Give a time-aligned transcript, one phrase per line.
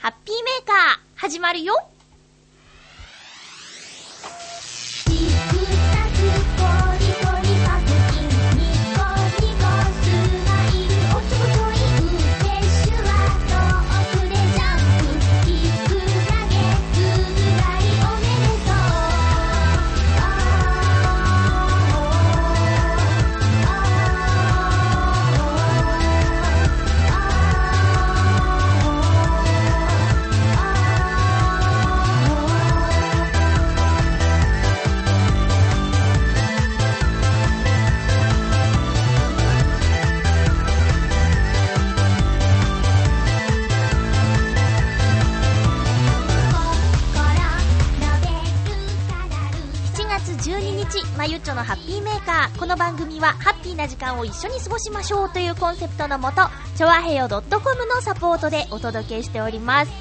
[0.00, 0.76] ハッピーメーカー、
[1.14, 1.74] 始まるよ。
[53.20, 56.42] は、ハッピーな時間を一緒に過ごしましょうというコンセプトのもと、
[56.76, 57.40] チョアヘヨ .com
[57.86, 59.92] のサポートでお届けしております。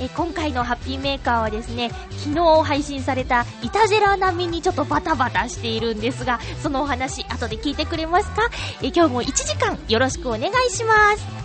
[0.00, 8.48] え今回のハッピーメーカーはですね、昨日配信されたイタジェラ並みにちょっとバタバタしているんですが、そのお話、後で聞いてくれますか？
[8.82, 11.41] え今日も1時間よろしくお願いします。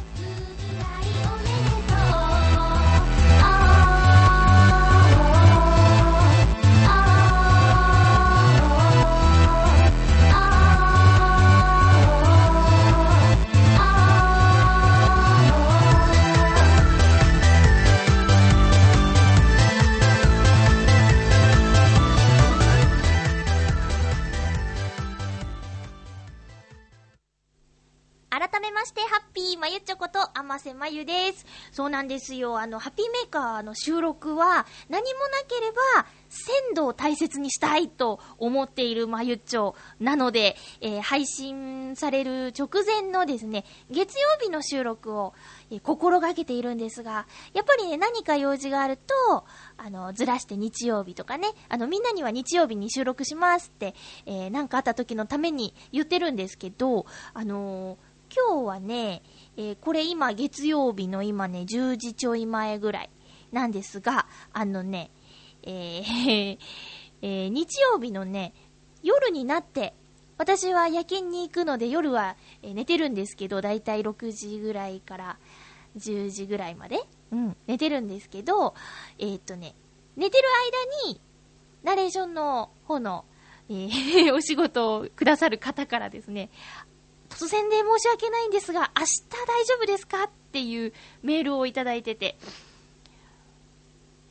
[30.60, 31.46] 瀬まゆです。
[31.72, 32.60] そうなんですよ。
[32.60, 45.34] あの、ハピーメーカーの収録は何もなければ鮮度を大切にしたいと思っているまゆっちょなので、えー、配信される直前のですね、月曜日の収録を、
[45.72, 49.46] えー、心がけているんですが、やっぱりね、何か用事があると、
[49.78, 57.98] あの、ずらして日曜日とかね、あの、みんなには日曜日に収録しますって、えー、なんかあった時のために言ってるんですけど、あのー、
[58.30, 59.24] 今日はね、
[59.58, 63.10] えー、これ今月曜日の今ね、10時ちょい前ぐらい
[63.52, 65.10] なんですが、あのね、
[65.64, 66.58] えー
[67.24, 68.54] えー、日曜日のね、
[69.02, 69.96] 夜になって、
[70.38, 75.38] 私は夜勤に行くので夜は、寝てるんですけど、だいたい6時ぐらいから
[75.98, 77.02] 10時ぐらいまで、
[77.32, 78.76] うん、寝てるんですけど、
[79.18, 79.74] えー、っとね、
[80.16, 80.44] 寝てる
[81.04, 81.20] 間に、
[81.84, 83.26] ナレーションの方の、
[83.70, 86.50] えー、 お仕事をくださる方からですね、
[87.38, 92.36] 突然で申し訳ないんですが、明日大丈夫ですかっていうメールをいただいてて、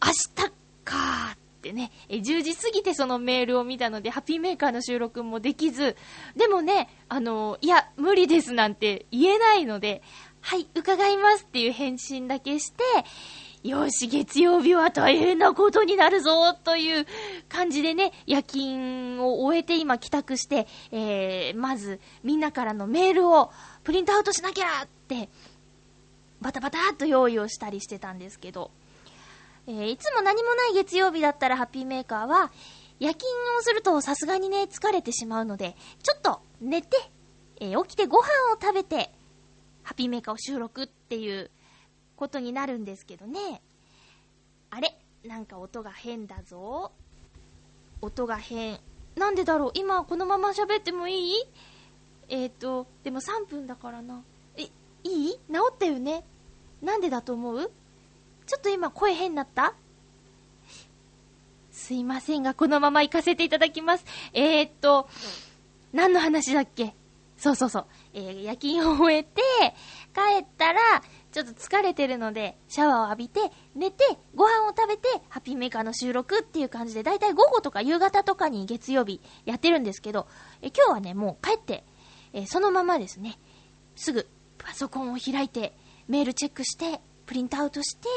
[0.04, 0.50] 明日
[0.84, 5.96] かーってね、え10時過ぎてそのメールを見たので、ハッピーメーカーの収録もできず、
[6.34, 10.02] でもね、あの、いや、無理ですなんて言えないので、
[10.40, 12.82] はい、伺いますっていう返信だけして、
[13.66, 17.06] よし、月曜日は大変なことになるぞという
[17.48, 23.50] 感じでね、夜勤を終えて今帰宅して、えー、まずみんなからのメールを
[23.82, 25.28] プリントアウトしなきゃって、
[26.40, 28.70] バタバタっと用意をしたりしてたんですけど、
[29.66, 32.52] えー、いつも何もない月曜日だったらハッピーメーカーは、
[33.00, 33.28] 夜勤
[33.58, 36.96] をするとさすがにね、疲れてしまうので、ちょっと寝て、
[37.58, 39.10] えー、起きてご飯を食べて、
[39.82, 41.50] ハッピーメーカーを収録っていう
[42.16, 43.60] ことになるんですけどね。
[44.70, 44.96] あれ？
[45.24, 46.92] なんか音が変だぞ。
[48.00, 48.78] 音が変。
[49.16, 49.70] なんでだろう？
[49.74, 51.34] 今このまま喋ってもいい？
[52.28, 54.22] えっ、ー、と、でも3分だからな。
[54.56, 54.68] え、い
[55.04, 55.32] い？
[55.32, 55.38] 治
[55.72, 56.24] ったよね？
[56.82, 57.70] なんでだと思う？
[58.46, 59.74] ちょっと今声変になった？
[61.72, 64.04] すいませんが、このまま行かせていただきます。
[64.32, 65.08] えー、っと、
[65.92, 66.94] 何の話だっけ？
[67.36, 67.86] そうそうそう。
[68.14, 69.42] えー、夜勤を終えて、
[70.14, 70.80] 帰ったら、
[71.36, 73.40] ちょっと疲れてるので、シャワーを浴びて、
[73.74, 74.04] 寝て、
[74.34, 80.28] ご飯を食べて、ハッピーメーカーの収録っていう感じで、だいたい午後とか夕方とかに月曜日やってるんですけど、
[80.62, 81.84] え今日はね、もう帰って、
[82.32, 83.38] えそのままですね、
[83.96, 84.26] すぐ
[84.56, 85.76] パソコンを開いて、
[86.08, 88.08] メールチェックして、プリントアウトして、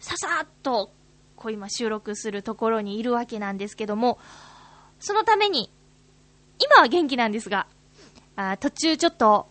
[0.00, 0.90] ささっと、
[1.36, 4.18] こう今収録するところにいるわけなんですけども、
[4.98, 5.70] そのために、
[6.58, 7.68] 今は元気なんですが、
[8.34, 9.46] あ途中ちょっと、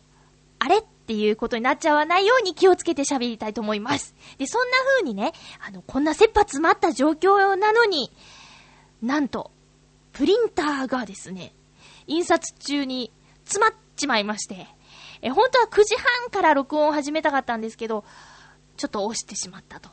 [0.59, 0.83] あれ？
[1.03, 4.15] っていうことになっちゃわないように気をつけて喋りたいと思います。
[4.37, 8.09] で、そんな風にね、あの、こんな切羽詰まった状況なのに、
[9.01, 9.51] なんと、
[10.13, 11.53] プリンターがですね、
[12.07, 13.11] 印刷中に
[13.43, 14.65] 詰まっちまいまして、
[15.21, 18.05] え、本当は9時半から録音を始めたかったんですけど、
[18.77, 19.89] ちょっと押してしまったと。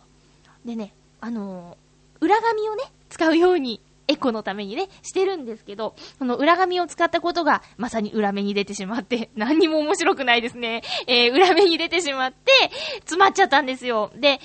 [0.65, 3.81] でね、あのー、裏紙をね、使うように
[4.11, 10.83] エコのためにね、してるんですけど、その裏紙を使ったことが、まさに裏目に出てしまって、 何にも面白くないですね。
[11.07, 12.53] えー、裏目に出てしまって、
[13.01, 14.11] 詰まっちゃったんですよ。
[14.17, 14.41] で、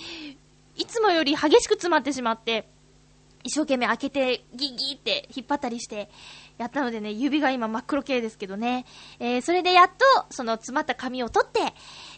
[0.76, 2.68] いつもより激しく詰まってしまって、
[3.44, 6.10] 一生懸命開けてギギって引っ張ったりして、
[6.58, 8.86] やったのでね、指が今真っ黒系ですけどね。
[9.20, 11.60] えー、それでやっと、その詰まった紙を取って、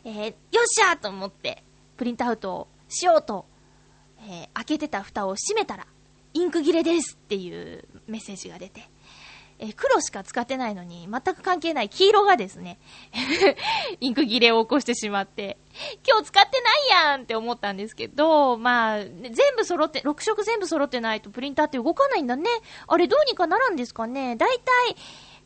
[0.03, 0.33] えー、よっ
[0.67, 1.63] しゃーと思って、
[1.97, 3.45] プリントアウトをしようと、
[4.21, 5.87] えー、開けてた蓋を閉めたら、
[6.37, 8.81] インク切れですっていうメッセージが出て、
[9.59, 12.77] え黒しか使ってないのに、全く関係ない黄色がですね、
[13.99, 15.57] インク切れを起こしてしまって、
[16.07, 22.47] 今日使ってないやんって思ったんですけど、まあ、全部揃って、6色全部揃ってないとプリンターって動かないんだね。
[22.87, 24.95] あれどうにかなるんですかねだいたい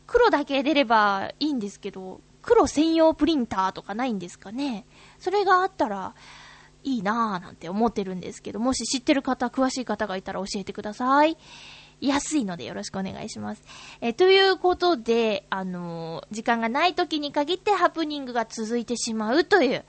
[0.07, 4.85] 黒だけ出ればいいんですけど、黒専用プリンターとかないんですかね
[5.19, 6.15] それがあったら、
[6.83, 11.37] いいなぁなんて思ってるんですけど、もし知ってる方、詳しい方がいたら教えてください。
[12.01, 13.63] 安いのでよろしくお願いします。
[14.01, 19.85] えということで、あのー、時間がない時に限ってハプニングが続いてしまうという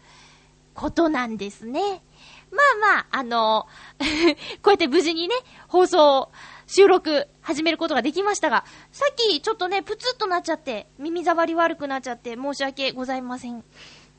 [0.74, 2.02] ことなんですね。
[2.50, 5.34] まあまあ、あのー、 こうやって無事にね、
[5.68, 6.30] 放送、
[6.66, 13.64] 収録、始めることができましたが、さっきちょっとね、プツッとなっちゃって、耳障り悪くなっちゃって、申し訳ございません。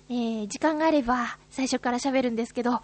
[0.10, 2.82] えー、時間があれば、最初から喋るんですけど、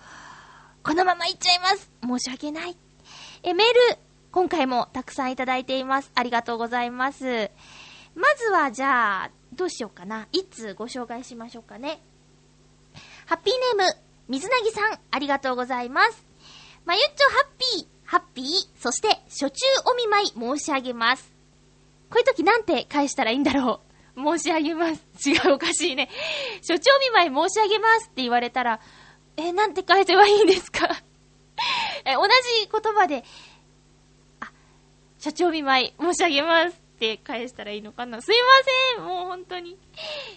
[0.83, 2.77] このまま行っちゃいます申し訳ない。
[3.43, 3.99] え、メール、
[4.31, 6.11] 今回もたくさんいただいています。
[6.15, 7.51] ありがとうございます。
[8.15, 10.27] まずは、じゃあ、どうしようかな。
[10.31, 12.01] いつご紹介しましょうかね。
[13.25, 16.25] ハッピーネーム、水なぎさん、ありがとうございます。
[16.85, 18.45] まゆっちょハッピー、ハッピー、
[18.79, 21.31] そして、初中お見舞い申し上げます。
[22.09, 23.88] こういう時なんて返したらいいんだろう。
[24.15, 25.29] 申し上げます。
[25.29, 26.09] 違う、おかしいね。
[26.61, 28.79] 初中お見舞い申し上げますって言われたら、
[29.37, 30.87] え、なんて返せばいいんですか？
[32.05, 33.23] え、同じ言葉で、
[35.17, 38.21] 社長見舞い申し上げますって返したらいいのかな？
[38.21, 38.47] すいま
[38.97, 39.77] せんもう本当に。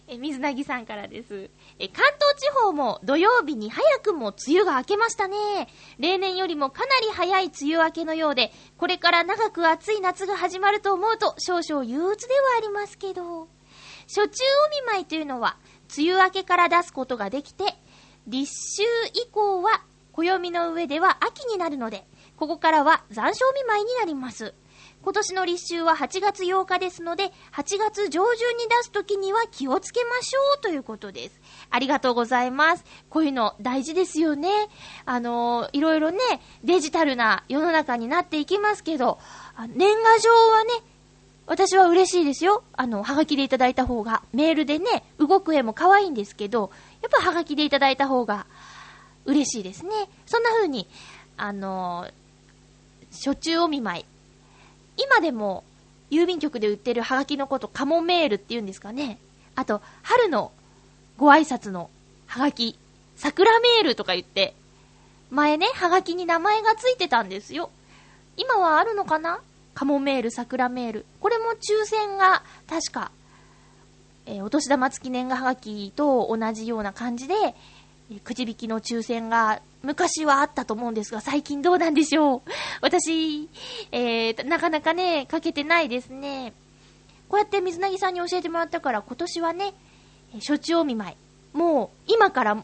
[0.08, 1.50] え、水なぎさんからです。
[1.78, 5.36] え、関東地方も土曜日に早くも梅雨が明けましたね。
[5.98, 13.48] 例年よりもかなり早い梅雨明けのようで、これから長く暑い夏が始まると思うと少々憂鬱ではありますけど。
[14.06, 15.56] 初中お見舞いというのは、
[15.96, 17.64] 梅雨明けから出すことができて、
[18.26, 18.50] 立
[19.12, 19.82] 秋以降は
[20.12, 22.06] 暦の上では秋になるので、
[22.37, 24.54] ここからは残暑お見舞いになります。
[25.02, 31.40] 今年の立秋は8月8日ですので、8月上旬に出すときには気をつけましょうということです。
[31.70, 32.84] ありがとうございます。
[33.10, 34.48] こういうの大事ですよね。
[35.05, 36.19] あのいろいろね、
[36.62, 39.19] デジタルな世の中になっていきますけど、
[39.75, 40.70] 年賀状はね、
[41.47, 42.62] 私は嬉しいですよ。
[42.75, 44.23] あの、はがきでいただいた方が。
[44.33, 46.71] メールでね、動く絵も可愛いんですけど、
[47.03, 48.47] やっぱはがきでいただいた方が
[49.25, 49.91] 嬉しいですね。
[50.27, 50.89] そんな風に、
[51.37, 52.06] あの
[53.11, 54.05] 初中お見舞い、
[54.97, 55.65] 今でも
[56.11, 59.19] 郵便局で売ってるハガキのことカモメールって言うんですかね。
[59.55, 60.53] あと、春の
[61.19, 61.91] ご挨拶の
[62.27, 62.79] ハガキ、
[63.17, 64.55] 桜メールとか言って、
[65.31, 67.71] 前ね、ハガキに名前がついてたんですよ。
[68.37, 69.41] 今はあるのかな？
[69.74, 71.06] カモメール、桜メール。
[71.20, 73.10] これも抽選が、確か、
[74.26, 77.34] えー、お年玉付き年賀はがきと同じような感じで、
[78.10, 82.50] えー、くじ引きの抽選が昔はあったと思うんですが、最近どうなんでしょう？
[82.82, 83.48] 私、
[83.90, 86.52] えー、なかなかね、かけてないですね。
[87.28, 89.72] こうやって水なぎさんに教えてもらったから、今年はね、
[90.46, 91.56] 処置お見舞い。
[91.56, 92.56] もう、今から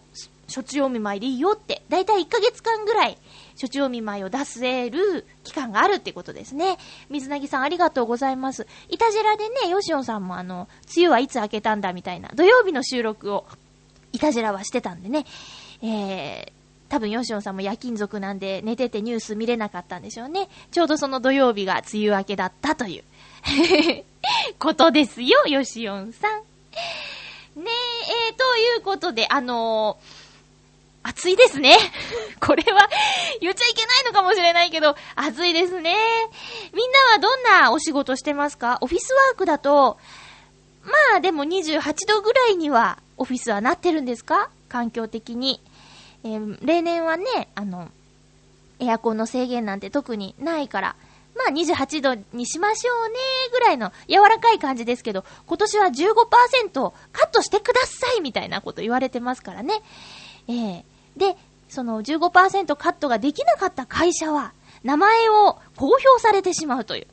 [0.55, 3.19] 処置お見舞いでいいよって、だいたい1ヶ月間ぐらい、
[3.61, 6.79] 処置お見舞いを出せる期間があるってことですね。
[7.11, 8.67] 水なぎさんありがとうございます。
[8.89, 13.47] いたじらでね、よしおんさんもあの、梅雨はいつ明けたんだみたいな、土曜日の収録を、
[14.13, 15.27] いたじらはしてたんでね、
[15.83, 16.53] えー、
[16.89, 20.49] 多分、ヨシオンさんも夜勤族なんで、寝ててニュース見れなかったんでしょうね。
[20.71, 23.05] ちょうどその土曜日が梅雨明けだったという
[24.59, 26.41] ことですよ、ヨシオンさん。
[26.41, 30.28] ねえ、えー、ということで、あのー、
[31.09, 31.77] 暑いですね。
[32.41, 32.89] これは、
[33.41, 35.97] 言っちゃいけないのかもしれないけど、暑いですね。
[36.73, 38.79] みんなはどんなお仕事してますか？
[38.81, 39.99] オフィスワークだと、
[40.83, 44.51] まあでも28度ぐらいにはオフィスはなってるんですか？
[44.69, 45.61] 環境的に。
[46.25, 47.91] えー、例年はね、あの、
[48.81, 50.97] エアコンの制限なんて特にないから、
[51.37, 53.15] まあ28度にしましょうね、
[53.53, 59.83] ぐらいの柔らかい感じですけど、今年は15%カットしてくださいみたいなこと言われてますからね。
[60.49, 60.83] えー、
[61.19, 61.37] で、
[61.69, 67.07] その15%カットができなかった会社は、名前を公表されてしまうという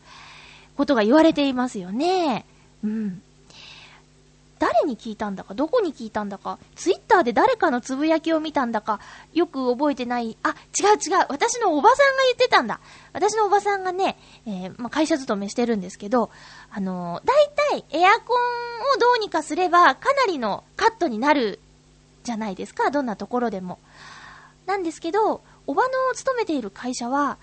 [0.78, 2.46] ことが言われていますよね。
[2.84, 3.22] うん。
[4.58, 9.00] 誰に聞いたんだか、どこに聞いたんだか、ツイッターで誰かのつぶやきを見たんだか、
[9.34, 10.56] よく覚えてない、あ、違う
[10.94, 12.80] 違う、私のおばさんが言ってたんだ。
[13.12, 16.30] 私のおばさんがね、えー、まあ、会社勤めしてるんですけど、
[16.72, 21.60] あのー、大体エアコンをどうにかすれば、かなりのカットになる
[22.26, 23.80] じゃないですか、どんなところでも。
[24.66, 27.38] なんですけど、おばの勤めている会社は、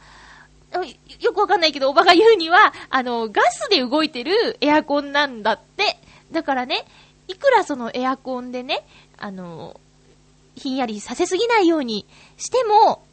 [1.20, 5.98] よくわかんないけど、おばが言うには、あの、ガスで動いてるエアコンなんだって。
[6.30, 6.84] だからね、
[7.28, 8.84] いくらそのエアコンでね、
[9.18, 9.78] あの、
[10.56, 13.04] ひんやりさせすぎないようにしても、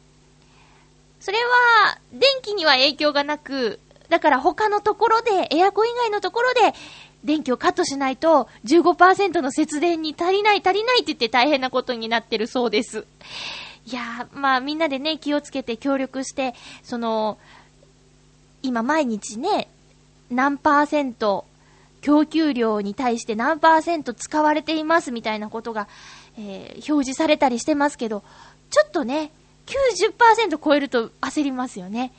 [1.20, 6.74] それは、電気には影響がなく、だから他のところで、エアコン以外のところで、
[7.24, 13.06] 電気をカットしないと15%の節電に足りない足りないって言って大変なことになってるそうです。
[13.86, 17.38] いやー、まあみんなでね、気をつけて協力して、その、
[18.62, 19.68] 今毎日ね、
[20.30, 21.46] 何パーセント、
[22.00, 25.88] 供給量に対して何パーセント使われていますみたいなことが、
[26.38, 28.22] えー、表示されたりしてますけど、
[28.70, 29.32] ちょっとね、
[29.66, 32.12] 90%超えると焦りますよね。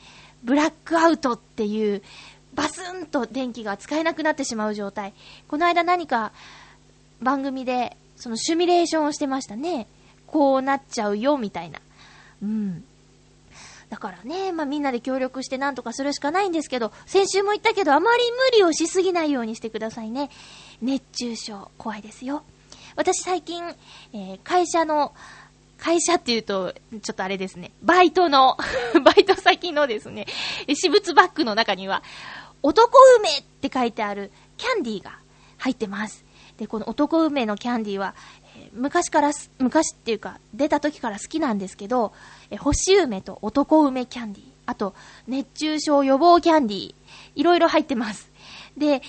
[0.44, 2.02] ブラックアウトっていう、
[2.54, 5.14] バスンと電気が使えなくなってしまう状態。
[5.48, 6.32] この間何か
[7.20, 9.86] 番組でそのシミュレーションをしてましたね。
[10.26, 11.80] こうなっちゃうよ、みたいな。
[12.42, 12.84] うん。
[13.90, 20.30] だからね、まあみんなで協力してなんとかするしかないんですけど、先週も言ったけど、あまり無理をしすぎないようにしてくださいね。
[20.80, 22.42] 熱中症、怖いですよ。
[22.96, 23.62] 私最近、
[24.14, 25.12] えー、会社の、
[25.76, 27.72] 会社っていうと、ちょっとあれですね。
[27.82, 28.56] バイトの
[29.04, 30.26] バイト先のですね、
[30.68, 32.02] 私物バッグの中には、
[32.62, 35.18] 男梅って書いてあるキャンディーが
[35.58, 36.24] 入ってます。
[36.58, 38.14] で、この男梅のキャンディーは、
[38.56, 42.12] えー、昔から、昔っていうか、出た時から好きなんですけど、
[42.50, 44.94] えー、星梅と男梅キャンディー、あと、
[45.26, 46.94] 熱中症予防キャンディー、
[47.34, 48.30] いろいろ入ってます。
[48.76, 49.02] で、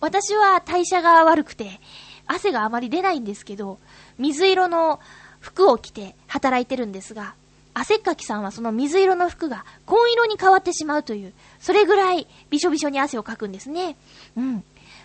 [0.00, 1.80] 私は代謝が悪くて、
[2.26, 3.78] 汗があまり出ないんですけど、
[4.18, 5.00] 水色の
[5.40, 7.34] 服を着て働いてるんですが、
[7.74, 13.96] 汗っかきさんはその水色の服が紺色に変わってしまうという、それぐらいびしょびしょに汗をかくんですね。
[14.36, 14.64] うん。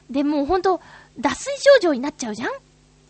[0.09, 0.81] で、もうほんと、
[1.19, 2.51] 脱水症状になっちゃうじゃん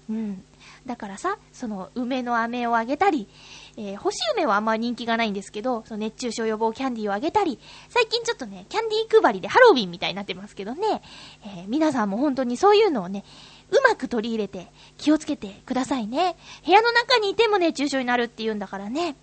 [0.10, 0.44] うん。
[0.86, 3.28] だからさ、その梅の飴をあげたり、
[3.76, 7.60] えー、干し梅はあんま人気がないんですけど、その熱中症予防キャンディーをあげたり、
[7.90, 11.02] 最近ちょっとね、キャンディー配りでハロウィンみたいになってますけどね、
[11.46, 13.26] えー、皆さんも本当にそういうのをね、
[13.70, 16.38] うまく取り入れて気をつけてくださいね。
[16.66, 19.16] 部屋の中にいても熱中症になるって言うんだからね。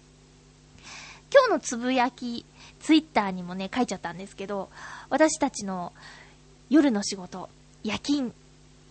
[1.34, 2.46] 今日のつぶやき、
[2.78, 4.70] ツイッターにもね、書いちゃったんですけど、
[5.10, 5.92] 私たちの
[6.70, 7.50] 夜の仕事、
[7.82, 8.32] 夜勤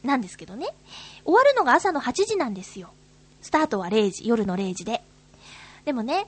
[0.03, 0.67] なんですけどね。
[1.23, 2.89] 終わるのが朝の8時なんですよ。
[3.41, 5.01] スタートは0時、夜の0時で。
[5.85, 6.27] でもね、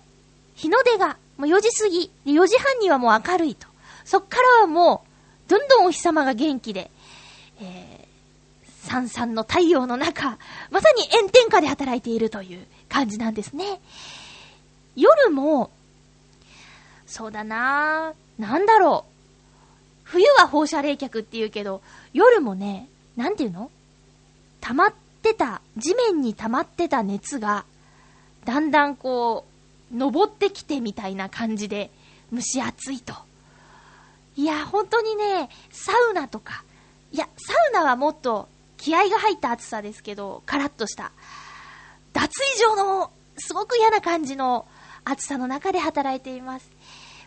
[0.55, 3.67] 日の出がもう4時過ぎ、4時半にはもう明るいと。
[4.05, 5.03] そっからはも
[5.47, 6.91] う、どんどんお日様が元気で、
[7.59, 10.37] えー、さんさんの太陽の中、
[10.71, 13.81] まさに炎天下で働いているという感じなんですね。
[14.95, 15.71] 夜も、
[17.07, 18.41] そうだなぁ。
[18.41, 19.11] なんだろう。
[20.03, 21.81] 冬は放射冷却って言うけど、
[22.13, 23.71] 夜もね、なんていうの？
[24.61, 27.65] 溜まってた、地面に溜まってた熱が、
[28.45, 29.45] だんだんこ
[29.91, 31.91] う、登ってきてみたいな感じで、
[32.33, 33.13] 蒸し暑いと。
[34.35, 36.63] いや、本当にね、サウナとか、
[37.11, 38.47] いや、サウナはもっと
[38.77, 41.11] 気合が入った暑さですけど、カラッとした。
[42.13, 44.65] 脱衣場の、すごく嫌な感じの
[45.03, 46.74] 暑さの中で働いています。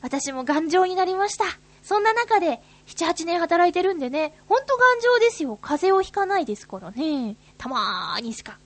[0.03, 1.45] 私も頑丈になりました。
[1.83, 5.59] そんな中で、7、8年働いてるんでね、ほんと頑丈ですよ。
[5.61, 7.37] 風邪をひかないですからね。
[7.57, 8.59] たまーにしか。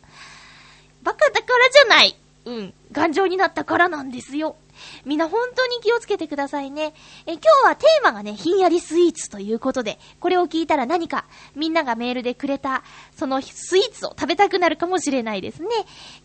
[1.02, 2.16] バカだからじゃない。
[2.44, 2.74] うん。
[2.90, 4.56] 頑丈になったからなんですよ。
[5.04, 6.94] みんな本当に気をつけてくださいね。
[7.26, 12.82] え、今日はテーマがね、ひんやりスイーツということで、これを聞いたら何か、みんながメールでくれた、
[13.16, 15.68] そのスイーツを食べたくなるかもしれないですね。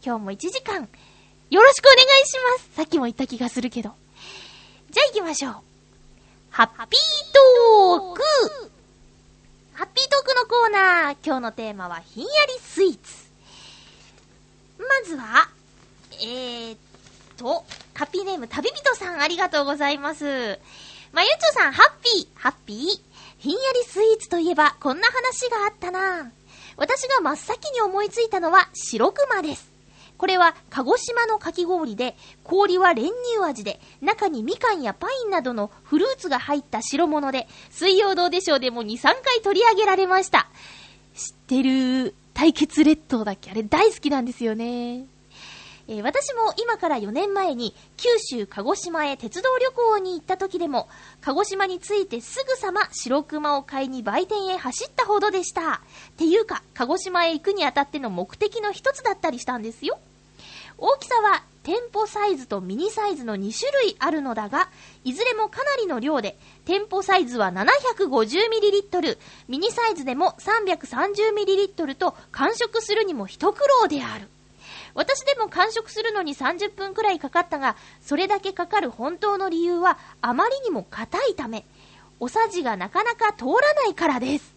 [0.04, 0.90] 今日も1時間、
[1.50, 2.76] よろしくお願いします。
[2.76, 3.92] さっきも言った気がするけど。
[4.90, 5.54] じゃあ行きましょう。
[6.50, 6.78] ハッピー
[7.34, 8.22] トーク
[9.74, 11.18] ハッピートークのコーナー。
[11.24, 13.28] 今日のテーマはひんやりスイーツ。
[14.80, 15.50] まずは、
[16.22, 16.78] えーっ
[17.38, 20.60] と、ハッピーネーム旅人さんありがとうございます。
[21.12, 23.02] まゆちょさん、ハッピー、ハッピー。
[23.40, 26.32] ひんやりスイーツといえば、こんな話があったな
[26.76, 29.77] 私が真っ先に思いついたのは、白熊です。
[30.18, 40.48] これは鹿児島のかき氷で、氷は練乳味で、中にみかんやパインなどのフルーツが入った白物で、水曜どうでしょうでも2、3回取り上げられました。
[41.16, 43.52] 知ってる、対決列島だっけ？
[43.52, 45.06] あれ大好きなんですよね。
[45.90, 50.90] えー、私も今から4年前に九州鹿児島へ鉄道旅行に行った時でも、
[51.22, 55.76] 鹿児島に着いてすぐさま白熊を買いに売店へ走ったほどでした。
[55.76, 55.80] っ
[56.18, 59.98] ていうか、鹿児島へ行くにあたっての目的の一つだったりしたんですよ。
[60.78, 64.70] 大きさは店舗サイズとミニサイズの2種類あるのだが、
[65.04, 69.18] いずれもかなりの量で、店舗サイズは 750ml、
[69.50, 74.30] ミニサイズでも 330ml と完食するにも一苦労である。
[74.94, 81.66] 私でも完食するのに30分くらいかかったが、それだけかかる本当の理由は、あまりにも硬いため、
[82.20, 84.57] おさじがなかなか通らないからです。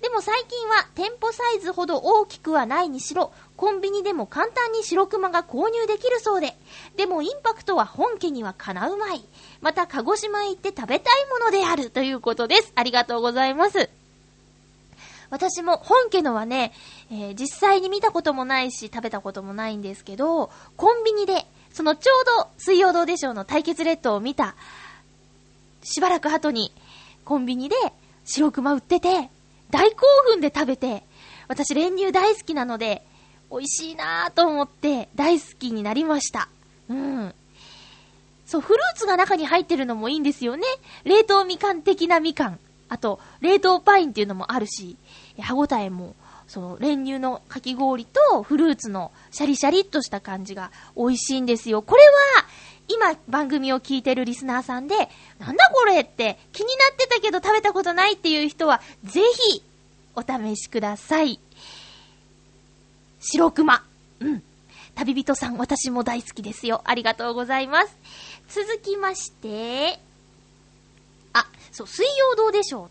[0.00, 6.54] でも最近は店舗サイズほど大きくはないにしろ、コンビニでも簡単に白熊が購入できるそうで、
[6.96, 9.24] でもインパクトは本家にはかなうまい。
[9.60, 12.72] また鹿児島へ行って食べたいものであるということです。
[12.74, 13.88] ありがとうございます。
[15.30, 16.72] 私も本家のはね、
[17.10, 24.54] えー、実際に見たこともないし食べたこともないんですけど、コンビニで、そのちょうど水曜どうでしょうの対決列島を見た、
[25.82, 26.72] しばらく後に
[27.24, 27.76] コンビニで
[28.24, 29.30] 白熊売ってて、
[29.70, 31.02] 大興奮で食べて、
[31.48, 33.04] 私練乳大好きなので、
[33.50, 36.48] 美味しいなぁと思って大好きになりました。
[36.88, 37.34] うん。
[38.44, 40.64] そう、フルーツが中に入ってるのもいいんですよね。
[41.04, 42.58] 冷凍みかん的なみかん。
[42.88, 44.96] あと、冷凍パインっていうのもあるし、
[45.40, 46.14] 歯応えも、
[46.46, 51.82] その練乳のかき氷とフルーツのシャリシャリっとした感じが美味しいんですよ。
[51.82, 52.46] これは、
[52.88, 54.94] 今番組を聞いてるリスナーさんで、
[55.38, 59.62] なんだこれって気になってたけど食べたことないっていう人は、ぜひ、
[60.14, 61.40] お試しください。
[63.20, 63.84] 白熊。
[64.20, 64.42] うん。
[64.94, 66.80] 旅人さん、私も大好きですよ。
[66.84, 67.96] ありがとうございます。
[68.48, 69.98] 続きまして、
[71.32, 72.90] あ、そう、水曜どうでしょう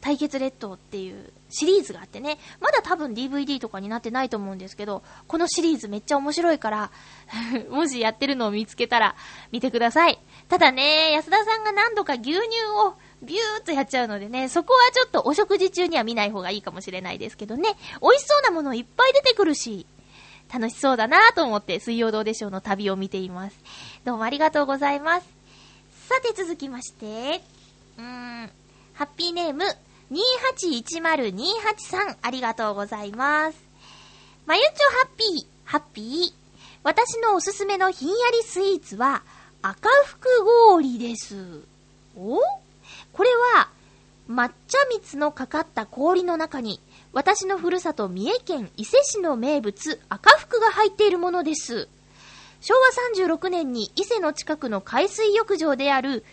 [0.00, 6.90] 対決列島っていうシリーズがあってね、まだ多分 DVD とかになってないと思うんですけど、このシリーズめっちゃ面白いから
[7.70, 9.16] もしやってるのを見つけたら
[9.52, 10.18] 見てください。
[10.48, 12.38] ただね、安田さんが何度か牛乳
[12.86, 19.86] をビューっとやっちゃうのでね、そこはちょっとお食事中には見ない方がいいかもしれないですけどね、美味しそうなものいっぱい出てくるし、
[20.52, 23.58] 楽しそうだなと思って水曜どうでしょうの旅を見ています。
[24.04, 25.26] どうもありがとうございます。
[26.08, 27.42] さて続きまして、
[27.98, 28.02] うー
[28.44, 28.50] ん、
[28.94, 29.64] ハッピーネーム、
[30.12, 33.58] 2810-283ありがとうございます。
[34.46, 36.32] まゆちょハッピー、ハッピー。
[36.84, 39.24] 私のおすすめのひんやりスイーツは
[39.62, 40.28] 赤福
[40.68, 41.62] 氷です。
[42.16, 42.38] お？
[43.12, 43.68] これは
[44.30, 46.80] 抹茶蜜のかかった氷の中に
[47.12, 51.88] 私のふるさと三重県伊勢市の名物赤福が入っているものです。
[52.60, 52.80] 昭和
[53.34, 56.24] 36年に伊勢の近くの海水浴場である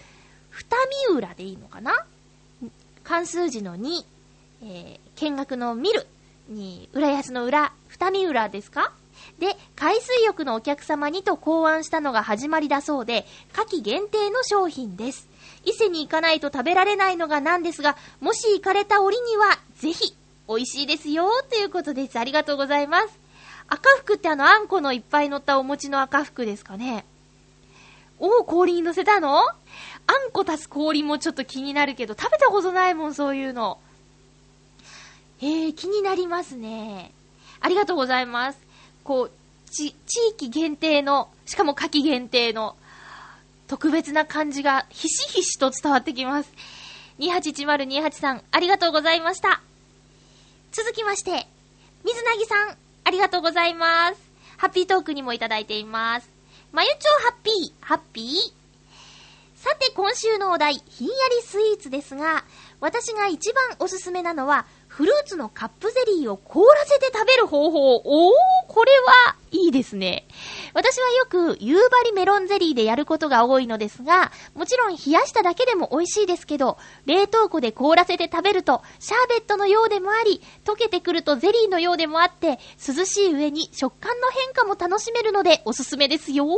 [0.51, 0.77] 二
[1.09, 2.05] 見浦でいいのかな？
[3.03, 4.05] 関数字の2、
[4.63, 6.07] えー、見学の見る
[6.49, 8.91] に、浦安の裏、二見浦ですか？
[9.39, 15.27] で、海水浴のお客様にと考案したのが始まりだそうで、夏季限定の商品です。
[15.65, 20.15] 伊勢に行かないと食べられないのがなんですが、もし行かれた折には、ぜひ、
[20.47, 22.19] 美味しいですよ、ということです。
[22.19, 23.19] ありがとうございます。
[23.67, 27.05] 赤福ってあの、あんこのいっぱい乗ったお餅の赤福ですかね？
[28.19, 29.41] おお、氷に乗せたの？
[30.07, 33.79] あんこ足す氷もちょっと気になるけど、食べたことないもん、そういうの。
[35.41, 37.11] えー、気になりますね。
[37.59, 38.59] ありがとうございます。
[39.03, 39.31] こう、
[39.71, 42.75] ち、地域限定の、しかも夏季限定の、
[43.67, 46.51] 特別な感じがひしひしと伝わってきます。
[47.19, 49.61] 281028さん、ありがとうございました。
[50.71, 51.47] 続きまして、
[52.03, 54.21] 水なぎさん、ありがとうございます。
[54.57, 56.29] ハッピートークにもいただいています。
[56.71, 58.62] まゆちょハッピー、ハッピー。
[59.63, 62.43] さて今週のお題、ひんやりスイーツですが、
[62.81, 67.95] 私が一番おすすめなのは、フルーツのカップゼリーを凍らせて食べる方法。
[67.95, 68.33] おー、
[68.67, 70.27] これはいいですね。
[70.73, 86.49] 私はよく夕張メロンゼリーでやることが多いのですが、もちろん冷やしただけでも美味しいですけど、冷凍庫で凍らせて食べると、シャーベットのようでもあり、溶けてくるとゼリーのようでもあって、涼しい上に食感の変化も楽しめるのでおすすめですよ。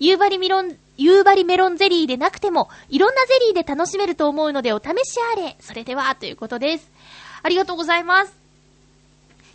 [0.00, 5.56] 夕張メロン、夕張メロンゼリーでなくても、いろんなゼリーで楽しめると思うのでお試しあれ。
[5.60, 6.90] それでは、ということです。
[7.42, 8.32] ありがとうございます。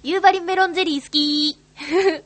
[0.04, 1.60] 夕張メロンゼリー好き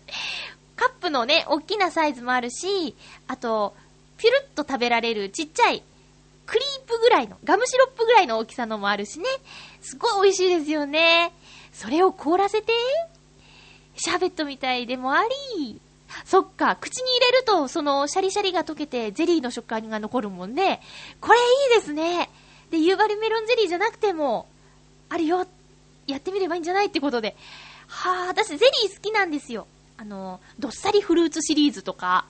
[0.75, 2.95] カップのね、おっきなサイズもあるし、
[3.27, 3.75] あと、
[4.17, 5.83] ピュルッと食べられるちっちゃい、
[6.45, 9.25] クリープぐらいの、ガムシロップぐらいの大きさのもあるしね。
[9.81, 11.33] すごい美味しいですよね。
[11.73, 12.73] それを凍らせて、
[13.97, 15.23] シャーベットみたいでもあ
[15.57, 15.79] り、
[16.23, 20.81] そっか、口に入れると、その、シャリシャリが溶けて、ゼリーの食感が残るもんね。
[21.19, 22.29] これいいですね。
[22.71, 24.47] で、夕張メロンゼリーじゃなくても、
[25.09, 25.45] あるよ。
[26.07, 27.35] やってみればいいんじゃないってことで。
[27.87, 29.67] はぁ、私ゼリー好きなんですよ。
[29.97, 32.25] あの、どっさりフルーツシリーズとか、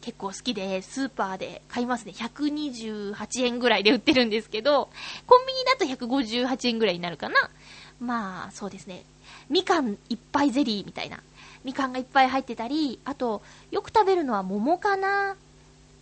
[0.00, 2.12] 結構好きで、スーパーで買いますね。
[2.12, 4.90] 128円ぐらいで売ってるんですけど、
[5.26, 7.50] コンビニだと158円ぐらいになるかな。
[7.98, 9.04] まあ、そうですね。
[9.48, 11.20] みかんいっぱいゼリーみたいな。
[11.66, 15.34] みかんがいっぱい入ってたり、あと、よく食べるのは桃かな。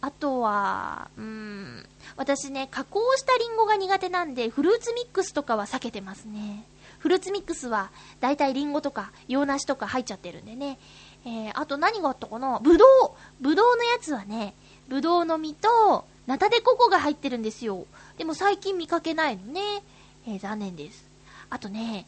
[0.02, 1.86] あとは、うーん、
[2.18, 6.64] 私ね、加工したリンゴが苦手なんで、フルーツミックスとかは避けてますね。
[6.98, 10.78] フルーツミックスは、だいたいリンゴとか洋梨とか入っちゃってるんでね、
[11.24, 14.54] えー、あと何があったかなぶどうぶどうのやつはね、
[14.88, 17.86] ぶどうの実と、ナタデココが入ってるんですよ。
[18.18, 19.82] でも最近見かけないのね。
[20.26, 21.08] えー、残念です。
[21.48, 22.06] あとね、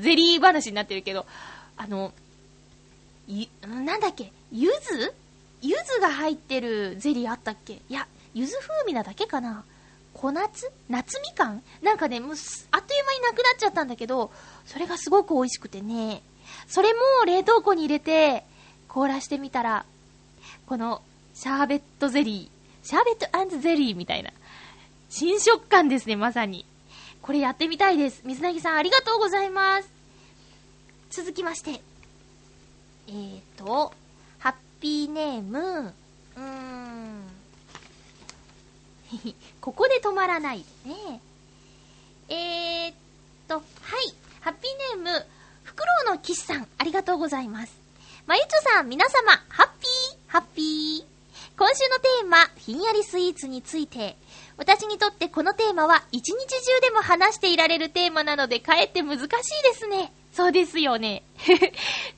[0.00, 1.24] ゼリー話になってるけど、
[1.78, 2.12] あの、
[3.28, 5.14] ゆ、なんだっけ、ゆず？
[5.62, 7.74] ゆずが入ってるゼリーあったっけ？
[7.74, 9.64] いや、ゆず風味なだけかな。
[10.14, 10.70] 小夏？
[10.88, 11.62] 夏みかん？
[11.82, 12.34] なんかね、もう、
[12.70, 14.30] あっという間になくなっちゃったんだけど、
[14.66, 16.22] それがすごく美味しくてね、
[16.68, 18.44] それも冷凍庫に入れて、
[18.88, 19.84] 凍らしてみたら、
[20.66, 21.02] この、
[21.34, 24.30] シャーベットゼリー、シャーベットゼリーみたいな、
[25.10, 26.64] 新食感ですね、まさに。
[27.20, 28.22] これやってみたいです。
[28.24, 29.88] 水なぎさんありがとうございます。
[31.10, 31.80] 続きまして、
[33.08, 33.92] えーと、
[34.38, 37.22] ハッピーネーム、うーん、
[39.60, 41.20] ここで止まらないね。
[42.28, 42.94] えー
[43.46, 43.62] と、はい、
[44.40, 45.26] ハッピーネーム、
[45.62, 47.72] フクロウの騎士さん、ありがとうございます。
[48.26, 51.16] まゆちょさん、皆様、ハッピー、ハッピー。
[51.56, 54.16] 今週のテーマ、ひんやりスイーツについて、
[54.56, 59.32] 私にとってこのテーマは一日中でも話していられるテーマなので、かえって難しいで
[59.74, 60.12] すね。
[60.36, 61.22] そうですよね。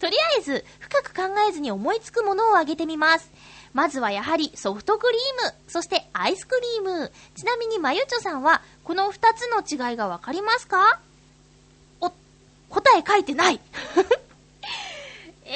[0.00, 3.30] とりあえず、深く考えずに思いつくものをあげてみます。
[3.72, 7.12] まずはやはりソフトクリーム、そしてアイスクリーム。
[7.36, 10.98] ちなみにまゆちょさんは、この二つの違いがわかりますか？
[12.00, 12.10] お
[12.70, 13.60] 答え書いてない
[15.46, 15.54] えー、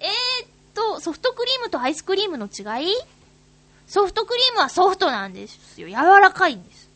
[0.00, 2.94] えー、っと、ソフトクリームとアイスクリームの違い？
[3.88, 5.88] ソフトクリームはソフトなんですよ。
[5.88, 6.90] 柔らかいんです。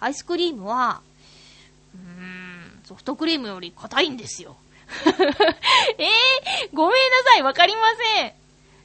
[0.00, 1.02] アイスクリームは、
[2.90, 4.56] ソフトクリームより硬いんですよ。
[5.06, 7.82] えー、ごめんなさい、わかりま
[8.16, 8.32] せん。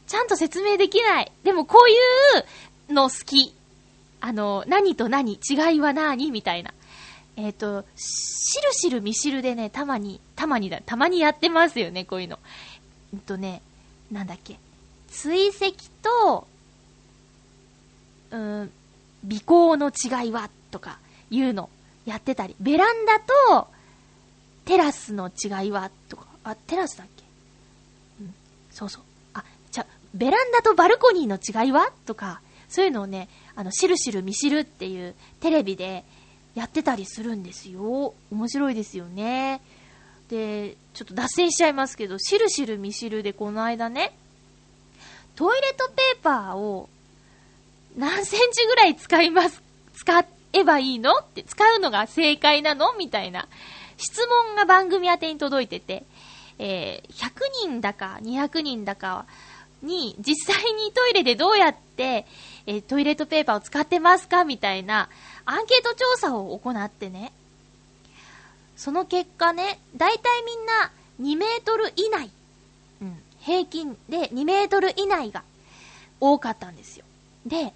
[0.06, 1.32] ちゃんと説明できない。
[1.44, 3.56] でもこういうの好き。
[4.22, 6.72] あの、何と何、違いは何みたいな。
[7.36, 12.38] えっ、ー、と、しるしるみしるでね、たまに、たまにだ、たまにやってますよね、こういうの。
[13.12, 13.64] えっとね、
[14.12, 14.60] なんだっけ。
[15.10, 15.72] 追跡
[16.04, 16.48] と、
[18.30, 18.72] うん、
[19.32, 21.00] 尾行の違いは、とか、
[21.32, 21.72] いうの、
[22.06, 22.56] やってたり。
[22.60, 23.74] ベランダと、
[24.66, 26.28] テラスの違いは、とか。
[26.44, 27.24] あ、テラスだっけ？
[28.22, 28.34] うん、
[28.72, 29.04] そうそう。
[29.34, 36.04] あ、じゃ、ベランダとバルコニーの違いはとか、そういうのをね、あの、しるしるみしるっていうテレビで、
[36.56, 38.14] やってたりするんですよ。
[38.32, 39.60] 面白いですよね。
[40.30, 44.16] で、ちょっと脱線しちゃいますけど、しるしるみしるでこの間ね、
[45.36, 46.88] トイレットペーパーを
[47.98, 49.62] 何センチぐらい使います、
[49.96, 51.18] 使えばいいの？
[51.18, 52.96] って、使うのが正解なの？
[52.98, 53.50] みたいな
[53.98, 56.04] 質問が番組宛てに届いてて、
[56.60, 57.32] えー、100
[57.64, 59.26] 人だか200人だか
[59.82, 62.26] に実際にトイレでどうやって、
[62.66, 65.10] えー、トイレットペーパーを使ってますかみたいな
[65.46, 67.32] アンケート調査を行ってね、
[68.76, 72.30] その結果ね、だいたいみんな2メートル以内、
[73.02, 75.44] うん、平均で2メートル以内が
[76.20, 77.06] 多かったんですよ。
[77.46, 77.74] で、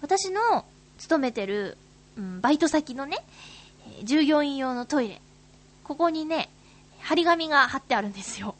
[0.00, 0.64] 私の
[0.98, 1.76] 勤めてる、
[2.16, 3.18] うん、バイト先のね、
[4.04, 5.20] 従業員用のトイレ、
[5.92, 6.48] ここにね、
[7.00, 8.54] 張り紙が貼ってあるんですよ。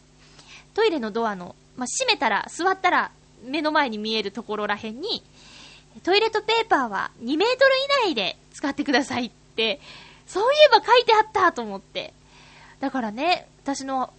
[0.75, 3.11] トイレのドアの、まあ、閉めたら、座ったら
[3.43, 5.23] 目の前に見えるところらへんに、
[6.03, 7.71] トイレットペーパーは2メートル
[8.05, 9.81] 以内で使ってくださいって、
[10.27, 12.13] そういえば書いてあったと思って。
[12.81, 14.13] だからね、私の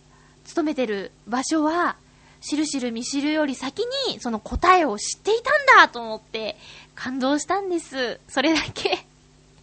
[0.45, 1.97] 勤めてる場所は、
[2.41, 6.57] しるしるみしるより先にその答えを知っていたんだと思って
[6.95, 8.19] 感動したんです。
[8.27, 9.05] それだけ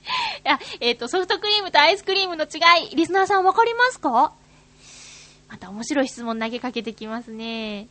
[0.44, 4.32] いや、えっ、ー、と、ソフトクリームとアイスクリームの違い、リスナーさんわかりますか？
[5.48, 7.88] また面白い質問投げかけてきますね。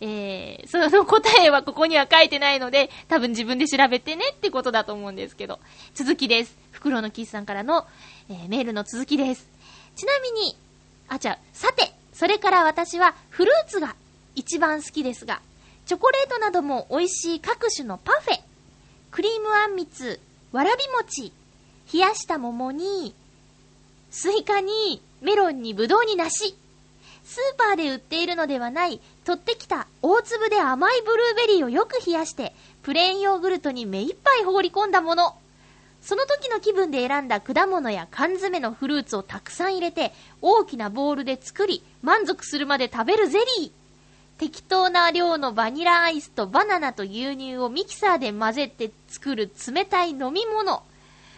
[0.00, 5.58] えー、その答えはここには書いてないので、多分自分で調べてねってことだと思うんですけど。
[5.94, 6.56] 続きです。
[6.72, 7.86] 袋のキスさんからの、
[8.28, 9.48] えー、メールの続きです。
[9.94, 10.56] ちなみに、
[11.08, 13.94] あ、ちゃう、さて、それから私はフルーツが
[14.34, 15.40] 一番好きですが、
[15.86, 18.40] チョコレートなども美味しい各種のパフェ、
[19.10, 20.20] クリームあんみつ、
[20.56, 21.34] わらび餅、
[21.92, 23.14] 冷やした桃に、
[24.10, 26.56] スイカに、メロンにぶどうに梨、
[27.24, 35.36] スーパーで売っているのではない、取ってきた大粒で甘いブルーベリーをよく冷やして、プレーンヨーグルトに目いっぱい放り込んだもの。
[36.00, 43.85] その時の気分で選んだ果物や缶詰のフルーツをたくさん入れて、大きなボウルで作り、満足するまで食べるゼリー。
[44.38, 50.82] 適当な量のバニラアイスとバナナと牛乳をミキサーで混ぜて作る冷たい飲み物。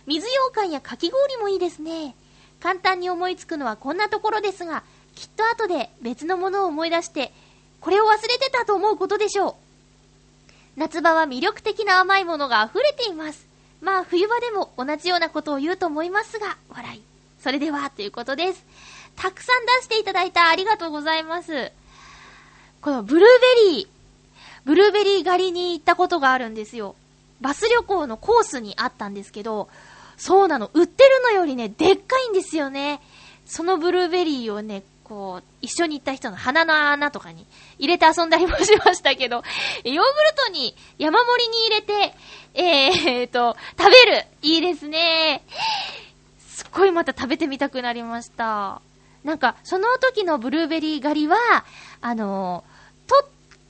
[0.06, 2.16] 水羊羹やかき氷もいいですね。
[2.60, 4.82] 簡単に思いつくのはこんなところですが、
[5.14, 7.32] きっと後で別のものを思い出して、
[7.80, 9.54] これを忘れてたと思うことでしょう。
[10.76, 13.46] 夏場は魅力的な甘いものが溢れています。
[13.80, 17.02] まあ冬場でも同じようなことを言うと思いますが、笑い。
[17.40, 18.64] それでは、ということです。
[19.14, 21.70] たくさん出していただいたありがとうございます。
[22.80, 23.88] このブルーベリー、
[24.64, 26.94] ブルーベリー狩りに行ったことがあるんですよ。
[27.40, 29.68] バス旅行のコースにあったんですけど、
[30.16, 33.00] そうなの、売ってるのよりね、でっかいんですよね。
[33.46, 37.46] そのブルーベリーをね、こう、一緒に行った人の鼻の穴とかに
[37.78, 39.42] 入れて遊んだりもしましたけど、
[39.84, 40.04] ヨーグル
[40.46, 42.14] トに山盛りに入れて、
[42.54, 45.42] えーと、食べるいいですね。
[46.46, 48.82] すっごいまた食べてみたくなりました。
[49.24, 51.36] なんか、その時のブルーベリー狩りは、
[52.00, 52.64] あの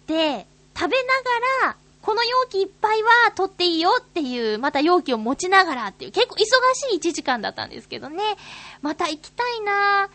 [0.08, 8.22] て食べながら、この容器いっぱいは取っていいよっていう、また容器を持ちながらっていう、結構忙しい1時間だったんですけどね。
[8.80, 10.08] また行きたいな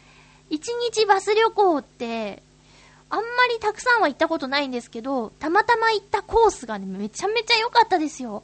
[0.49, 0.59] 1
[0.91, 2.41] 日バス旅行って、
[3.09, 8.41] あんまりたくさんは行ったことないんですけど、たまたま行ったコースがね、めちゃめちゃ良かったですよ。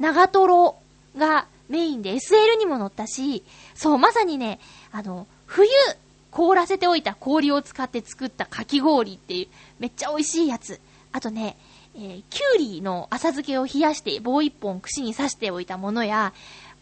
[0.00, 0.74] 長瀞
[1.16, 4.58] がメインで SL にも乗ったし、そう、まさにね、
[4.90, 5.68] あの、冬、
[6.30, 9.46] 凍らせておいた氷を使って作ったかき氷っていう、
[9.78, 10.80] めっちゃ美味しいやつ。
[11.12, 11.56] あとね、
[11.94, 16.32] えー、きゅうりの浅漬けを冷やして棒一本串に刺しておいたものや、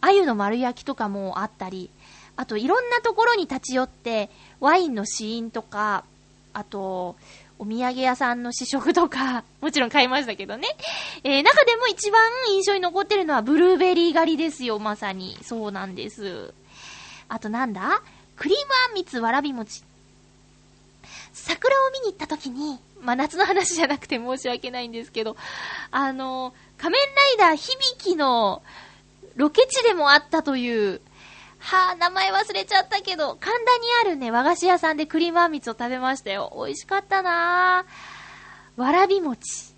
[0.00, 1.90] 鮎の丸焼きとかもあったり、
[2.36, 4.28] あといろんなところに立ち寄って、
[4.60, 6.04] ワインの試飲とか、
[6.52, 7.16] あと、
[7.58, 10.68] お土産屋さんの試食とか、 もちろん買いましたけどね。
[11.24, 15.38] えー、中でも一番印象に残ってるのはブルーベリー狩りですよ、まさに。
[15.42, 16.52] そうなんです。
[17.28, 18.02] あとなんだ？
[18.36, 19.82] クリームあんみつわらび餅。
[22.02, 25.36] 見に行った時に、まあ、夏の話じゃなくて申し訳ないんですけど、
[25.90, 27.02] あの、仮面
[27.38, 28.62] ライダー響きの
[29.36, 31.00] ロケ地でもあったという、
[31.58, 33.56] はぁ、名前忘れちゃったけど、神田に
[34.02, 36.52] あるね、和菓子屋さんでクリームあんみつを食べましたよ。
[36.56, 38.80] 美味しかったなぁ。
[38.80, 39.74] わらび餅。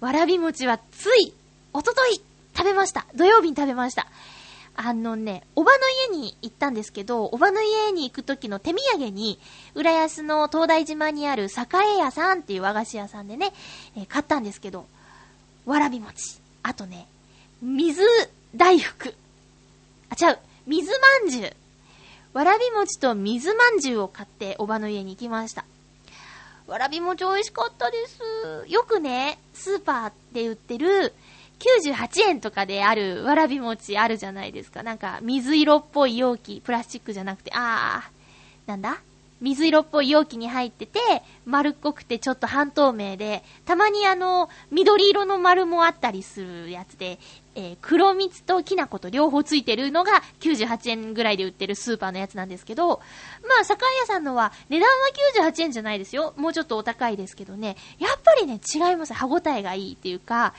[0.00, 1.34] わらび餅はつい、
[1.72, 2.20] おととい
[2.56, 3.06] 食べました。
[3.14, 4.06] 土曜日に食べました。
[4.80, 5.78] あのね、おばの
[6.12, 9.40] 家に行ったんですけど、おばの家に行く時の手土産に、
[9.74, 13.52] 浦安の東大島にある栄屋さんっていう和菓子屋さんでね、
[13.96, 14.86] えー、買ったんですけど、
[15.66, 16.40] わらび餅。
[16.62, 17.08] あとね、
[17.60, 18.04] 水
[18.54, 19.16] 大福。
[20.10, 20.38] あ、違う。
[20.64, 21.52] 水まんじゅう。
[22.34, 25.64] わらび餅と水まんじゅうを買っておばの家に行きました。
[26.68, 28.20] わらび餅美味しかったです。
[28.68, 31.14] よくね、スーパーで売ってる
[31.58, 34.82] 98円とかであるわらび餅あるじゃないですか。
[34.82, 39.00] なんか水色っぽい容器、プラスチックじゃなくて、あー、なんだ？
[39.40, 40.98] 水色っぽい容器に入ってて、
[41.46, 47.20] 丸っこくてちょっと半透明で、たまにあの、緑色の丸もあったりするやつで、
[47.54, 56.34] えー、黒蜜ときな粉と両方ついてるのが98円ぐらいで売ってるスーパーのやつなんですけど、まあ、酒屋さんのは値段は98円じゃないですよ。
[56.36, 57.76] もうちょっとお高いですけどね。
[58.00, 59.14] やっぱりね、違います。
[59.14, 60.52] 歯応えがいいっていうか、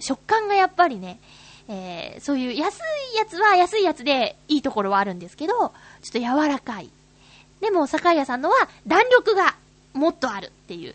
[0.00, 1.20] 食感がやっぱりね、
[1.68, 2.78] えー、そういう安
[3.12, 5.72] いやつは安いやつでいいところはあるんですけど、ちょっ
[6.12, 6.90] と柔らかい。
[7.60, 8.56] でも、酒屋さんのは
[8.86, 9.56] 弾力が
[9.92, 10.94] もっとあるっていう。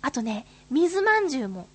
[0.00, 1.66] あとね、水まんじゅうも。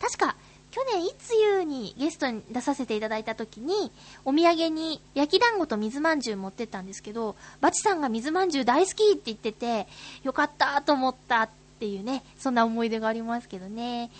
[0.00, 0.36] 確か、
[0.70, 3.92] 去年いつゆうにゲストに出させていただいた時に、
[4.24, 9.86] お土産に焼き団子と水まんじゅう持ってったんですけど、バチさんが水まんじゅう大好きって言ってて、
[10.24, 14.10] よかったと思ったっていうね、そんな思い出がありますけどね。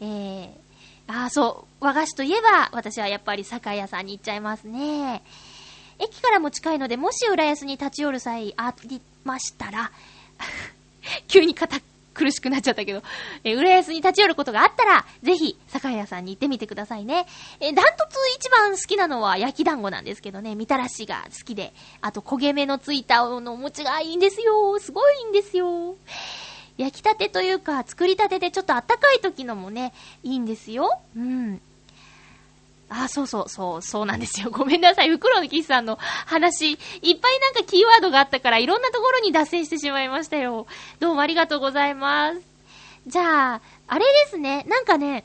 [0.00, 0.50] えー、
[1.10, 5.22] ああ、そう、和菓子といえば、私はやっぱり酒屋さんに行っちゃいますね。
[5.98, 9.90] 駅からも近いので、もし浦安に立ち寄る際ありましたら、
[11.26, 11.80] 急に堅
[12.14, 13.02] 苦しくなっちゃったけど、
[13.42, 17.26] え浦安に立ち寄ることがあったら、ぜひ、酒屋さんに行ってみてくださいね。
[17.58, 24.78] えダントツ一番好きなのは焼き団子なんですけどね、みたらしが好きで、あと焦げ目のついたお餅がいいんですよ。
[24.78, 25.96] すごいんですよ。
[26.80, 30.98] 焼きたてというか、作りたてでちょっとあったかい時のもね、いいんですよ。
[31.14, 31.60] うん。
[32.88, 34.48] あ、そうそう、そう、そうなんですよ。
[34.50, 35.10] ごめんなさい。
[35.10, 40.66] 袋のキスさんの話、いっぱいなんかキーワードがあったから、いろんなところに脱線してしまいましたよ。
[41.00, 42.40] どうもありがとうございます。
[43.06, 44.64] じゃあ、あれですね。
[44.66, 45.24] なんかね、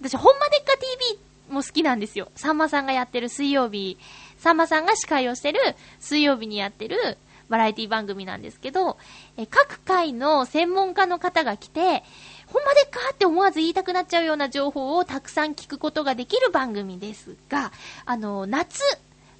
[0.00, 2.30] 私、ほんまでっか TV も好きなんですよ。
[2.36, 3.98] さんまさんがやってる水曜日、
[4.38, 5.58] さんまさんが司会をしてる
[5.98, 8.96] 水曜日にやってるバラエティ番組なんですけど、
[9.36, 12.02] え各回の専門家の方が来て、
[12.46, 17.72] ほんまでっかって思わず言いたくなっちゃうような情報をたくさん聞くことができる番組ですが、
[18.04, 18.80] あの、夏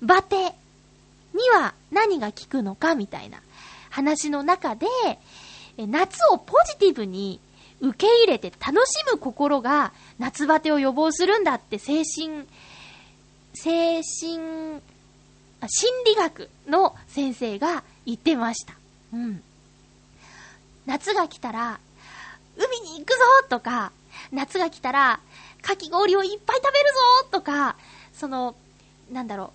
[0.02, 3.40] バテには何が効くのかみたいな
[3.90, 4.86] 話の中で、
[5.76, 7.40] 夏をポジティブに
[7.80, 12.46] 受け入れて楽しむ心が夏バテを予防するんだって精神、
[13.54, 14.80] 精神、
[15.66, 18.74] 心理学の先生が言ってました。
[19.12, 19.42] うん。
[20.86, 21.80] 夏が来たら
[22.56, 23.92] 海に行くぞとか、
[24.32, 25.20] 夏が来たら、
[25.62, 27.76] かき氷をいっぱい食べるぞとか、
[28.12, 28.54] その、
[29.10, 29.52] なんだろ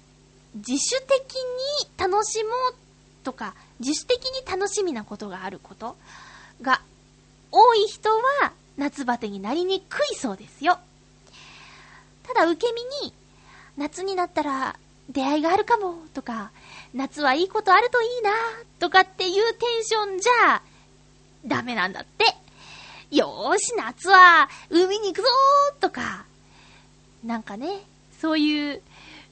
[0.56, 2.76] う、自主的に楽しもう
[3.24, 5.96] とか、自主的に楽しみなことがあること
[6.62, 6.82] が
[7.52, 10.80] 多い人は夏バテになりにくいそうですよ。
[12.24, 13.14] ただ受け身に、
[13.78, 14.76] 夏になったら
[15.10, 16.52] 出会いがあるかもとか、
[16.94, 18.32] 夏はいいことあるといいな
[18.80, 20.62] とかっていうテンションじゃ、
[21.46, 22.26] ダメなんだって。
[23.16, 26.26] よーし、夏は海に行くぞーとか、
[27.24, 27.68] なんかね、
[28.20, 28.82] そういう、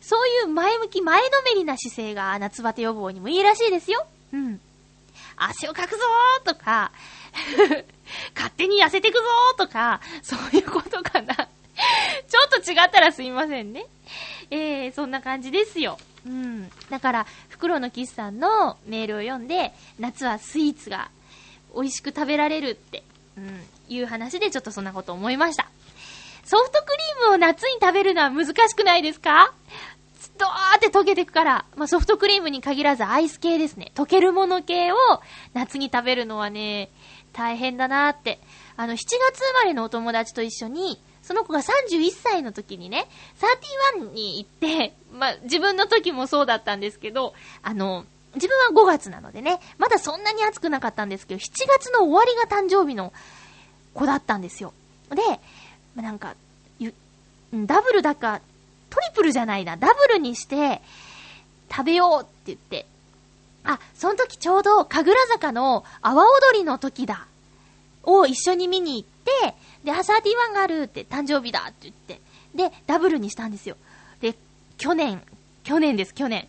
[0.02, 4.06] そういう前向き、前のめりな姿勢が夏バテ予防にもいいらしいですよ。
[4.34, 4.60] うん。
[5.36, 6.92] 汗をかくぞーとか、
[8.36, 11.36] 勝手に痩せてくぞーとか、そういうことかな。
[11.36, 11.46] ちょ
[12.46, 13.86] っと違ったらすいませんね。
[14.50, 16.00] えー、そんな感じですよ。
[16.26, 16.72] うん。
[16.90, 21.10] だから、袋のキスさんのメールを読んで、夏はスイーツが
[21.74, 23.04] 美味しく食べられるって、
[23.36, 25.68] うん、いう話でちょっとそんなこと思いました。
[26.46, 26.86] ソフトク
[27.22, 29.54] リームを夏に食べるのは難しくないですか？
[30.38, 33.92] ドーって溶けてくから、まあ、ソフトクリームに限らずアイス系ですね。
[33.96, 34.96] 溶けるもの系を
[35.56, 36.90] 夏に食べるのはね、
[37.34, 38.40] 大変だなって。
[38.76, 43.06] あの、7月生まれのお友達と一緒に、その子が31歳の時にね、
[44.00, 53.12] 31に行って、 まあ、自分の時もそうだったんですけど、あの、自分は5月なのでね、まだそんなに暑くなかったんですけど、7月の終わりが誕生日の
[53.94, 54.74] 子だったんですよ。
[55.10, 55.22] で、
[56.02, 56.34] なんか、
[57.54, 58.40] ダブルだか、
[58.90, 60.82] トリプルじゃないな、ダブルにして、
[61.70, 62.86] 食べようって言って。
[63.66, 67.28] あ、その時ちょうど、神楽坂の阿波踊りの時だ。
[68.04, 69.17] を一緒に見に行って、
[69.84, 72.22] で、あ、31があるって、誕生日だって言って。
[72.56, 73.78] で、ダブルにしたんですよ。
[74.22, 74.36] で、
[74.78, 75.22] 去年、
[75.64, 76.48] 去年です、去年。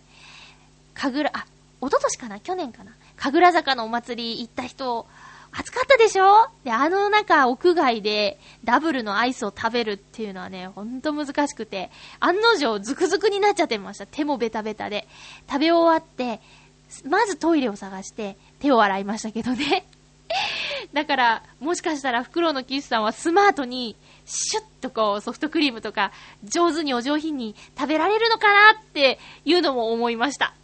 [0.95, 1.47] 神楽、あ、
[1.81, 2.41] 一昨年かな？
[2.41, 2.93] 去年かな？
[3.17, 5.07] 神楽坂のお祭り行った人、
[5.53, 6.49] 暑かったでしょ？
[6.65, 14.07] で、あの中、屋外でダブルのアイスを食べるっていうのはね、ほんと難しくて、案の定ズクズクになっちゃってました。
[14.07, 15.07] 手もベタベタで。
[15.49, 16.41] 食べ終わって、
[17.09, 19.87] まずトイレを探して手を洗いましたけどね。
[20.93, 26.13] だから、もしかしたら袋のキスさんはスマートに、シュッとこうソフトクリームとか
[26.45, 30.55] 上手にお上品に食べられるのかなっていうのも思いました。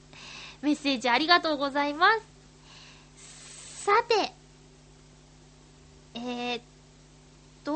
[0.61, 2.11] メッセージありがとうございま
[3.17, 3.85] す。
[3.85, 4.33] さて、
[6.15, 6.63] えー、っ
[7.65, 7.75] と、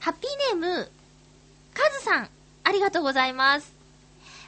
[0.00, 0.90] ハッピーネーム、
[1.74, 2.28] カズさん、
[2.64, 3.72] ありがとうございます。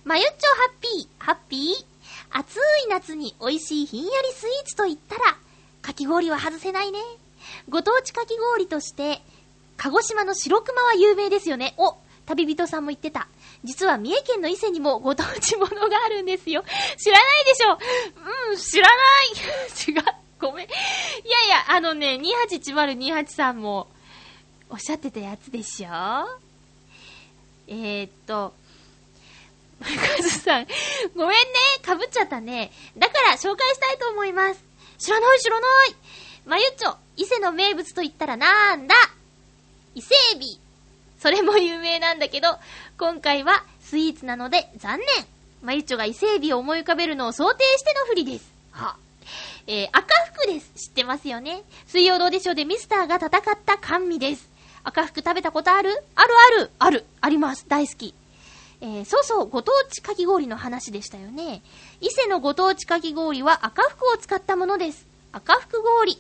[0.04, 1.93] まゆっちょハッピー、ハッピー？
[2.36, 5.36] 暑い夏に美味しいひんやりスイーツと言ったら、
[5.82, 6.98] かき氷は外せないね。
[7.68, 9.22] ご当地かき氷として、
[9.76, 11.74] 鹿児島の白熊は有名ですよね。
[11.78, 13.28] お、旅人さんも言ってた。
[13.62, 16.64] 実は三重県の伊勢にもご当地ものがあるんですよ。
[16.98, 17.78] 知らないでしょ
[18.50, 19.30] うん、知らない
[19.88, 20.02] 違う。
[20.40, 20.66] ごめん。
[20.66, 22.18] いやいや、あのね、
[22.50, 23.86] 281028さんも、
[24.70, 25.88] おっしゃってたやつでしょ
[27.68, 28.54] えー、っと、
[29.84, 30.66] カズさん、
[31.14, 31.36] ごめんね、
[31.82, 32.72] かぶっちゃったね。
[32.96, 34.64] だから紹介したいと思います。
[34.98, 35.94] 知らない知らない。
[36.46, 38.94] まゆっちょ、伊勢の名物と言ったらなんだ？
[39.94, 40.58] 伊勢エビ。
[41.20, 42.58] それも有名なんだけど、
[42.98, 45.06] 今回はスイーツなので残念。
[45.62, 48.52] まゆっちょが伊勢エビを思い浮かべるのを想定しての振りです。
[48.72, 48.96] は
[49.66, 50.70] えー、赤服です。
[50.88, 51.62] 知ってますよね。
[51.86, 54.50] 水曜どうでしょうでミスターが戦った甘味です。
[54.82, 56.34] 赤服食べたことあるある？
[56.58, 57.64] あるあるあります。
[57.66, 58.14] 大好き。
[58.86, 61.62] えー、そうそう、ご当地かき氷の話でしたよね。
[62.02, 65.06] 伊勢のご当地かき氷は赤服を使ったものです。
[65.32, 66.18] 赤服氷。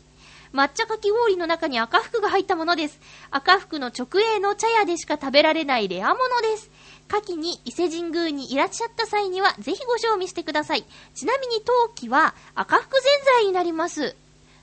[0.54, 2.98] 抹茶かき氷の中に赤服が入ったものです。
[3.30, 6.70] 赤服の直営の茶屋でしか食べられないレアものです。
[7.06, 10.86] 夏季に伊勢神宮にいらっしゃった際には、ぜひご賞味してください。
[11.14, 14.16] ちなみに陶器は赤福ぜんざいになります。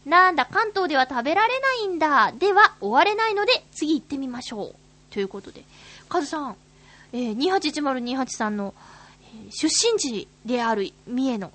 [0.08, 2.32] なんだ、関東では食べられないんだ。
[2.32, 4.76] では、終われないので、次行ってみましょう。
[5.14, 5.64] ということで。
[6.10, 6.58] カズさん、
[7.14, 8.74] えー、281028さんの、
[9.24, 11.52] えー、出身地である三重の、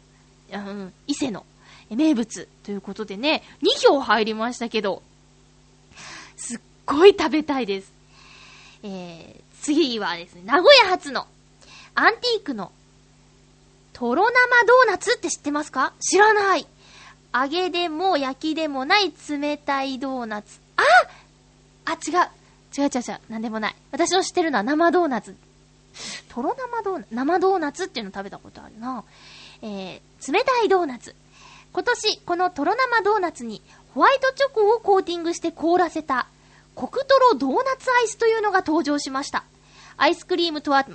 [0.53, 1.45] うん、伊勢の
[1.91, 5.03] 名物ということでね、2票入りましたけど、
[6.37, 7.93] すっごい食べたいです。
[8.83, 11.27] えー、次はですね、名古屋発の
[11.95, 12.73] アンティークの
[13.93, 14.33] とろ生
[14.67, 15.93] ドーナツって知ってますか？
[16.01, 16.67] 知らない。
[17.33, 20.61] 揚げでも焼きでもない冷たいドーナツ。
[20.77, 20.83] あ
[21.87, 22.29] あ違う。
[22.77, 23.21] 違う違う違う。
[23.31, 23.77] なんでもない。
[23.91, 25.35] 私の知ってるのは生ドーナツ。
[26.29, 29.05] とろ生ドーナツ、生ドーナツっていうの食べたことあるな。
[29.63, 31.15] えー、冷たいドーナツ。
[31.73, 33.63] 今年、このとろ生ドーナツに
[33.95, 36.29] ホワイトチョコをコーティングして凍らせた、
[36.75, 39.45] コクトロドーナツアイスというのが登場しました。
[39.97, 40.89] アイスクリームとは違っ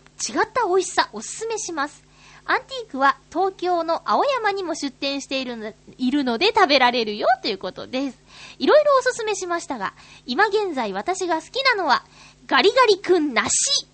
[0.54, 2.04] た美味しさ、おすすめします。
[2.45, 8.18] アンティークは東京の青山にも出店しているのいるので食べられるよということです。
[8.58, 9.93] いろいろおすすめしましたが、
[10.26, 12.04] 今現在私が好きなのは、
[12.47, 13.91] ガリガリ君梨。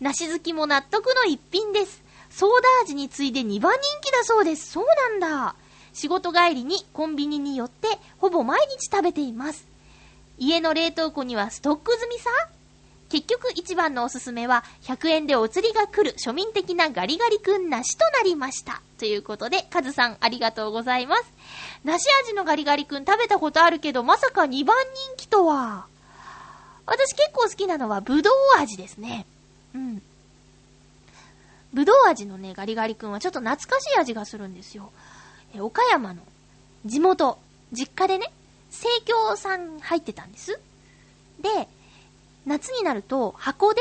[0.00, 2.02] 梨好きも納得の一品です。
[2.30, 4.70] ソーダ味に次いで2番人気だそうです。
[4.72, 5.54] そうなんだ。
[5.92, 7.88] 仕事帰りにコンビニに寄って
[8.18, 9.66] ほぼ毎日食べています。
[10.38, 12.30] 家の冷凍庫にはストック済みさ
[13.08, 18.82] 結局一番のおすすめは100円でお釣りが来る庶民的なガリガリ君梨となりました。
[18.98, 21.32] ということで、カズさんありがとうございます。
[21.84, 24.76] 梨味のガリガリ君食べたことあるけど、まさか2番
[25.08, 25.86] 人気とは。
[26.84, 29.26] 私結構好きなのはブドウ味ですね。
[29.76, 30.02] うん。
[31.74, 34.90] ぶどう味のね、ガリガリ君はちょっと懐かしい味がするんですよ。
[35.54, 36.22] え岡山の
[36.86, 37.38] 地元、
[37.72, 38.32] 実家でね、
[38.70, 40.58] 生協さん入ってたんです。
[41.40, 41.68] で、
[42.46, 43.80] 夏になると箱で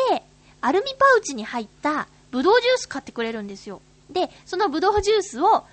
[0.60, 3.82] アルミパウチに入ったぶどうジュース買ってくれるんですよ。
[4.10, 5.64] で、そのぶどうジュースを、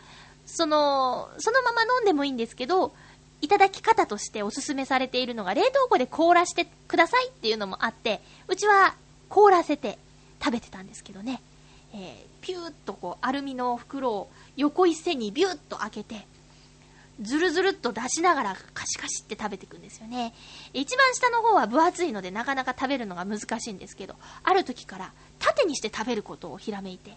[0.47, 2.93] その、そのまま飲んでもいいんですけど、
[3.41, 8.95] いただき方としておすすめされているのが冷凍庫で凍らしてくださいっていうのもあって、うちは
[9.29, 9.99] 凍らせて
[10.43, 11.41] 食べてたんですけどね。
[11.95, 16.27] えー、ピューッとこう、アルミの袋を横一線にビューッと開けて、
[17.21, 20.35] ずるずるっと出しながらカシカシって食べていくんですよね。
[20.73, 27.11] 一番下の方は分厚いのでなかなか食べるのが難しいんですけど、ある時から縦にして食べることをひらめいて、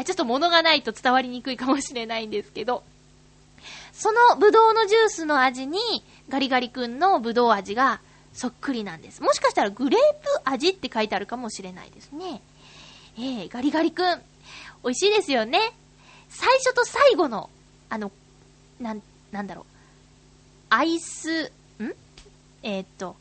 [0.00, 2.82] いちょっと物がないと伝わりにくいかもしれないんですけど、
[3.92, 5.78] そのブドウのジュースの味に
[6.28, 8.00] ガリガリ君のブドウ味が
[8.32, 9.22] そっくりなんです。
[9.22, 12.40] もしかしたらグレープ味って書いてあるかもしれないですね。
[13.16, 14.20] えー、ガリガリ君、
[14.82, 15.58] 美味しいですよね。
[16.28, 17.50] 最初と最後の、
[17.90, 18.10] あの、
[18.80, 19.64] なん、なんだろう。
[20.70, 21.94] アイス、ん？
[22.62, 23.16] えー、っと、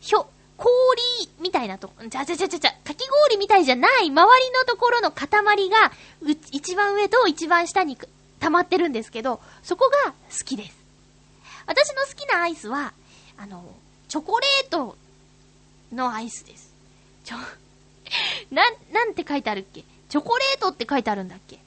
[0.00, 0.26] ひょ、
[0.56, 1.02] 氷
[1.40, 5.28] みたいなとこ、じゃじゃじゃじゃじゃ、かき氷みたいじゃない周りのところの塊
[5.68, 5.92] が、
[6.22, 7.98] う、一番上と一番下に
[8.40, 10.76] 溜まってるんですけど、そこが好きです。
[11.66, 12.92] 私の好きなアイスは、
[13.36, 13.64] あの、
[14.08, 14.96] チョコレート
[15.92, 16.72] のアイスです。
[17.24, 17.36] ちょ、
[18.50, 19.84] な、なんて書いてあるっけ？
[20.08, 21.58] チョコレートって書いてあるんだっけ？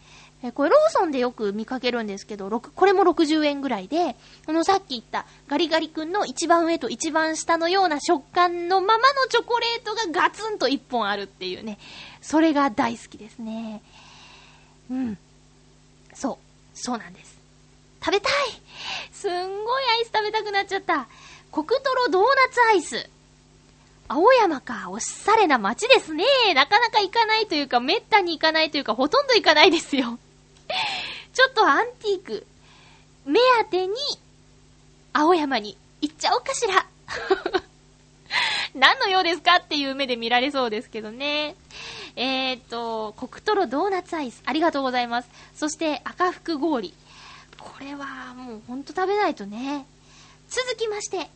[0.43, 4.15] えこれローソンでよく見かけるんですけど、6これも60円ぐらいで、
[4.45, 11.79] このさっき言ったガリガリ君の一番上と一番下のような食感のままのチョコレートがガツンと一本あるっていうね。
[12.21, 13.81] それが大好きですね。
[14.91, 15.17] うん。
[16.13, 16.37] そう。
[16.75, 17.35] そうなんです。
[18.05, 18.33] 食べたい
[19.11, 21.07] すんごいアイス食べたくなっちゃった。
[21.49, 23.09] コクトロドーナツアイス。
[24.09, 26.23] 青山か、おしゃれな街ですね。
[26.55, 30.17] なかなか行かないというか、めったに行かないというか、ほとんど行かないですよ。
[31.33, 32.47] ちょっとアンティーク、
[33.25, 33.95] 目当てに、
[35.13, 36.85] 青山に行っちゃおうかしら。
[38.75, 41.55] 何の用ですかっていう目で見られそうですけどね。
[42.15, 45.29] えーと、コクトロドーナツアイス、ありがとうございます。
[45.55, 46.93] そして赤福氷。
[47.59, 49.85] これはもうほんと食べないとね。
[50.49, 51.29] 続きまして、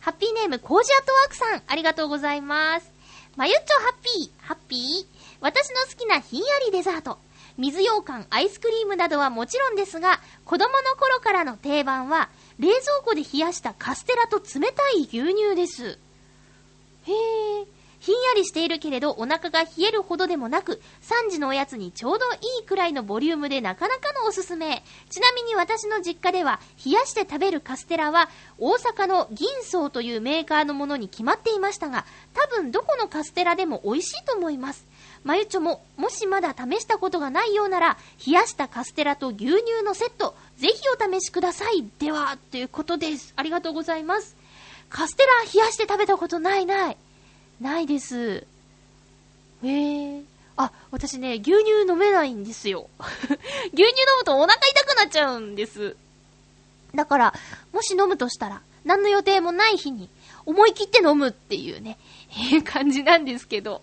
[0.00, 2.90] ハッピーネーム、コージアットワークさん、ありがとうございます。
[3.36, 5.06] まゆっちょハッピー、ハッピー？
[5.40, 7.18] 私の好きなひんやりデザート。
[7.58, 15.98] 水羊羹、アイスクリームなどはもちろんですが、子供の頃からの定番は、冷蔵庫で冷やしたカステラと冷たい牛乳です。
[17.06, 17.66] へー。
[18.00, 24.82] ひんやりしているけれどお腹が冷えるほどでもなく、3時のおやつにちょうどいいくらいのボリュームでなかなかのおすすめ。
[25.10, 34.86] ちなみに私の実家では、冷やして食べるカステラは、大阪の銀荘というメーカーのものに決まっていましたが、多分どこのカステラでも美味しいと思います。
[35.22, 41.84] まゆちょも、もしまだ試したことがないようなら、冷やしたカステラと牛乳のセット、ぜひお試しください。
[41.98, 43.34] では、ということです。
[43.36, 44.36] ありがとうございます。
[44.88, 46.96] カステラ冷やして食べたことないない。
[47.60, 48.46] ないです。
[49.62, 50.22] へえ。
[50.56, 52.88] あ、私ね、牛乳飲めないんですよ。
[52.98, 53.28] 牛
[53.72, 55.96] 乳飲むとお腹痛くなっちゃうんです。
[56.94, 57.34] だから、
[57.72, 60.08] もし飲むとしたら、何の予定もない日に、
[60.46, 61.98] 思い切って飲むっていうね、
[62.52, 63.82] え感じなんですけど。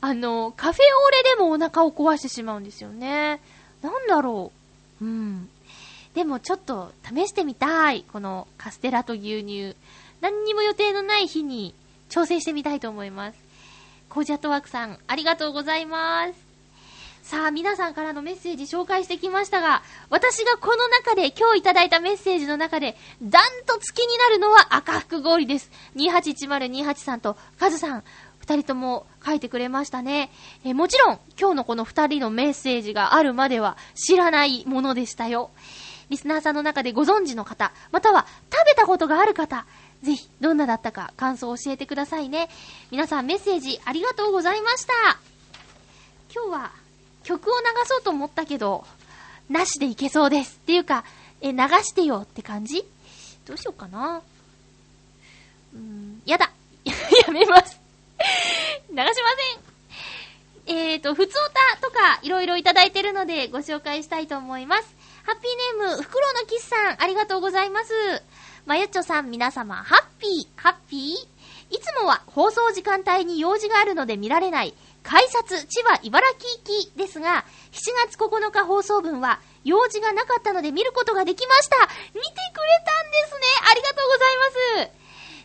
[0.00, 3.40] あの、カフェオレでもお腹を壊してしまうんですよね。
[3.82, 4.52] なんだろ
[5.00, 5.04] う。
[5.04, 5.48] うん。
[6.14, 8.04] でもちょっと試してみたい。
[8.12, 9.76] このカステラと牛乳。
[10.20, 11.74] 何にも予定のない日に
[12.12, 13.38] 挑戦してみたいと思います。
[14.10, 16.34] コージャットワークさん、ありがとうございます。
[17.22, 25.70] さあ、皆さんからのメッセージ紹介してきましたが、私がこの中で、今日いただいたメッセージの中で、ダントツ気になるのは赤福氷です。
[25.96, 28.04] 281028さんとカズさん、
[28.36, 30.30] 二人とも書いてくれましたね。
[30.66, 35.48] えもちろん、今日のこの二人のメッセージがあるまでは知らないものでしたよ。
[36.10, 39.64] リスナーさんの中でご存知の方、または食べたことがある方、
[40.02, 42.48] ぜひ、どんなだったか感想を教えてくださいね。
[42.90, 44.92] 皆さんメッセージありがとうございました。
[46.34, 46.72] 今日は
[47.22, 48.84] 曲を流そうと思ったけど、
[49.48, 50.58] なしでいけそうです。
[50.62, 51.04] っていうか、
[51.40, 52.84] え、流してよって感じ？
[53.46, 54.22] どうしようかな。
[55.74, 56.50] うん、やだ。
[56.84, 57.78] やめます。
[58.90, 59.04] 流しま
[60.66, 60.76] せん。
[60.76, 64.94] えーと、ふつおたとかいろいろいただいてるのでご紹介したいと思います。
[65.24, 67.92] ハッピーネーム、フクロウのキスさん、ありがとうございます。
[68.64, 71.74] まゆっちょさん、皆様、ハッピー、ハッピー？
[71.74, 76.48] いつもは放送時間帯に用事があるので見られない、改札千葉茨城
[76.78, 81.76] 行きですが、7月9日放送分は、用事がなかったので見ることができました。
[81.76, 82.22] 見てくれ
[82.86, 83.40] たんですね。
[83.68, 84.36] ありがとうござい
[84.78, 84.92] ま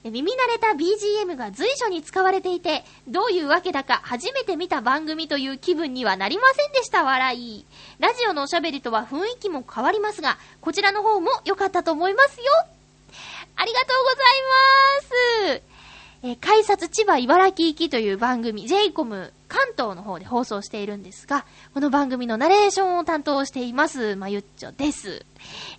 [0.03, 0.11] す。
[0.11, 7.65] 耳慣れた BGM が随所に使われていて、どういうわけだか初めて見た番組という気分にはなりませんでした、笑い。
[7.97, 12.45] ラジオのおしゃべりとは雰囲気も変わりますが、こちらの方も良かったと思いますよ。
[13.57, 15.77] ありがとうございます。
[16.23, 21.43] えー、改札千葉茨城行きという番組、JCOM 関東の方で放送しているんですが、
[21.73, 25.25] この番組のナレーションを担当しています、まゆっちょです。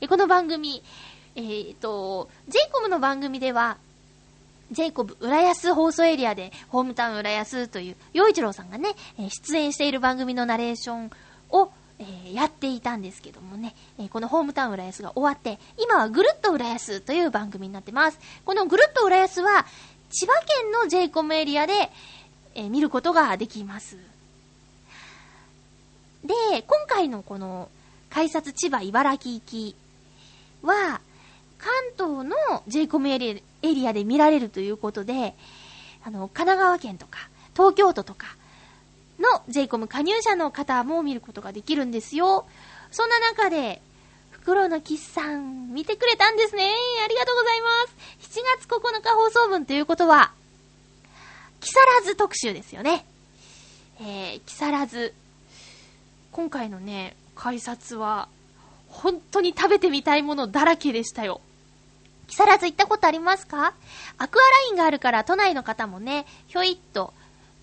[0.00, 0.82] えー、この番組、
[1.36, 3.78] えー、っと、JCOM の番組では、
[4.72, 11.10] ジェイコブ浦安放送エリアで、ホームタウン浦安という、洋一郎さんがね、え出演している番組のナレーション
[11.50, 11.70] を、
[12.01, 18.18] えー、やっていたんですけどもね、えー、このホームタウン浦安が終わって、今はぐるっと浦安という番組になってます。
[18.44, 19.66] このぐるっと浦安は、
[20.11, 20.32] 千葉
[20.62, 21.72] 県の j イコムエリアで、
[22.55, 23.96] えー、見ることができます。
[26.24, 27.68] で、今回のこの、
[28.11, 29.76] 改札千葉茨城行き
[30.62, 31.01] は、
[31.59, 33.42] 関東の j イコムエリ
[33.88, 35.34] アで見られるということで、
[36.05, 38.38] あの、神奈川県とか、東京都とか
[39.18, 42.46] の j イコム加入者の方も見ることができるんですよ。
[42.90, 43.82] そんな中で、
[44.30, 46.70] 袋のキスさん、見てくれたんですね。
[47.04, 47.68] ありがとうございま
[48.22, 48.38] す。
[48.38, 50.32] 7月9日放送分ということは、
[51.60, 53.04] 木更津特集ですよね。
[54.00, 55.12] えー、木更津。
[56.32, 58.28] 今回のね、改札は、
[58.88, 61.40] 本当に食べてみたいものだらけでしたよ。
[62.26, 63.74] 木更津行ったことありますか？
[64.18, 67.12] アクアラインがあるから都内の方もね、ひょいっと、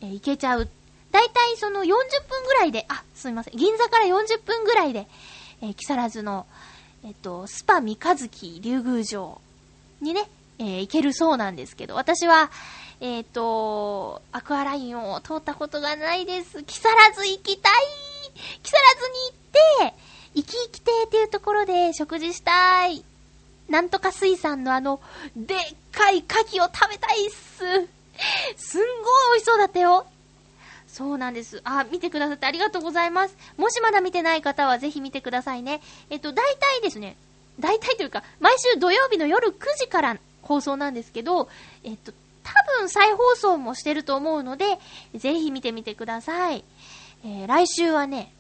[0.02, 0.70] えー、行けちゃう。
[1.16, 3.56] だいたいその40分ぐらいで、あ、すみません。
[3.56, 5.08] 銀座から40分ぐらいで、
[5.62, 6.46] えー、木更津の、
[7.06, 9.42] えっと、スパ三日月竜宮城
[10.02, 10.28] にね、
[10.60, 12.52] えー、行けるそうなんですけど、私は、
[13.00, 16.64] えっ、ー、と、アクアラインを通ったことがないです。
[16.64, 17.74] 木更津行きたい
[18.62, 19.96] 木更津に行って、
[20.36, 23.06] 生き生きてっていうところで食事したい。
[23.70, 25.00] なんとか水産のあの、
[25.38, 25.58] でっ
[25.94, 27.58] かい牡蠣を食べたいっす。
[28.58, 28.88] すんごい
[29.34, 30.06] 美味しそうだったよ。
[30.96, 31.60] そうなんです。
[31.66, 33.36] あ、見てくださってありがとうございます。
[33.58, 35.82] もしまだ見てない方はぜひ見てくださいね。
[36.10, 37.18] えっと、大体ですね、
[37.60, 41.50] 大体というか、毎週土曜日の夜9時から放送なんですけど、
[41.84, 44.80] えっと、多分再放送もしてると思うので、
[45.16, 46.64] ぜひ見てみてください。
[47.26, 48.34] えー、来週はね、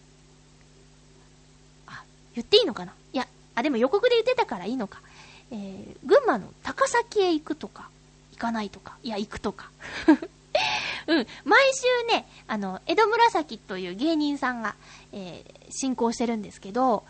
[1.87, 2.03] あ、
[2.35, 2.93] 言っていいのかな？
[3.11, 5.01] いや、あ、でも予告で言ってたからいいのか。
[5.51, 7.89] えー、群馬の高崎へ行くとか、
[8.31, 9.69] 行かないとか、いや、行くとか。
[11.07, 14.75] うん、毎週ね、あの、江戸紫という芸人さんが、
[15.11, 17.03] えー、進行してるんですけど、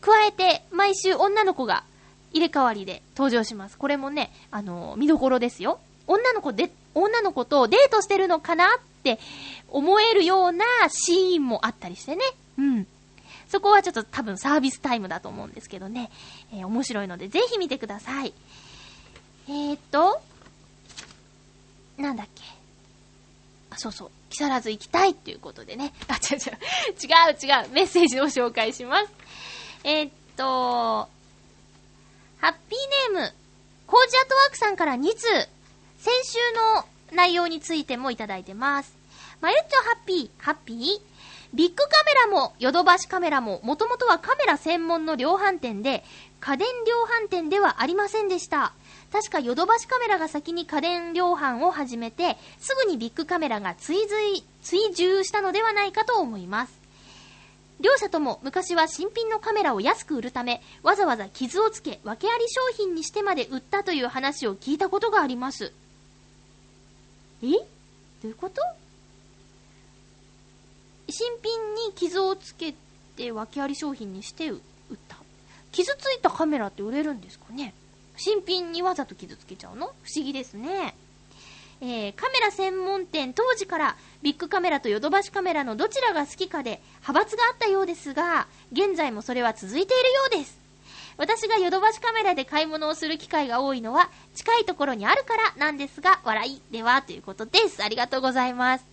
[0.00, 1.84] 加えて、毎週女の子が
[2.32, 3.78] 入れ替わりで登場します。
[3.78, 5.78] これもね、あの、見どころですよ。
[6.06, 8.68] 女の子で、女の子とデートしてるのかなっ
[9.02, 9.18] て
[9.68, 12.24] 思えるようなシーンもあったりしてね。
[12.58, 12.86] うん。
[13.48, 16.10] そこはちょっと多分サービスタイムだと思うんですけどね。
[16.52, 18.32] えー、面白いのでぜひ見てください。
[19.48, 20.22] えー、っと、
[21.98, 22.61] なんだっけ。
[23.72, 24.10] あ、そうそう。
[24.30, 25.92] 木更津行きたいっていうことでね。
[26.08, 26.56] あ、違う違う。
[27.02, 27.68] 違う違う。
[27.70, 29.10] メッセージを紹介します。
[29.84, 31.08] えー、っと、ハ
[32.48, 33.34] ッピーネーム、
[33.86, 35.26] コージアトワークさんから2通、
[35.98, 36.38] 先週
[36.76, 38.94] の内容についてもいただいてます。
[39.40, 40.78] まゆっちょハッピー、ハッピー？
[41.54, 46.04] ビッグカメラもヨドバシカメラももともとはカメラ専門の量販店で、
[46.40, 48.72] 家電量販店ではありませんでした。
[49.12, 56.72] 確かヨドバシカメラが先に家電量販を始めて、すぐにビッグカメラが追随、追従したのではないかと思います。
[57.80, 65.74] 両社とも昔は新品のカメラを安く売るため、わざわざ傷をつけ、訳あり商品にしてまで売ったという話を聞いたことがあります。
[67.42, 67.48] え？
[67.50, 67.58] ど
[68.24, 68.62] ういうこと？
[71.10, 72.72] 新品に傷をつけ
[73.16, 74.60] て訳あり商品にして売っ
[75.08, 75.16] た
[75.72, 77.74] 傷ついたカメラって売れるんですかね？
[78.22, 79.86] 新品にわざと傷つけちゃうの？
[80.04, 80.94] 不思議ですね。
[81.80, 90.56] えー、カメラ専門店当時からビッグカメラとヨドバシカメラのどちらが好きかで派閥があったようですが、現在もそれは続いているようです。
[91.16, 97.82] 私がヨドバシカメラで買い物をする機会が多いのは近いところにあるからなんですが、笑いではということです。
[97.82, 98.84] ありがとうございます。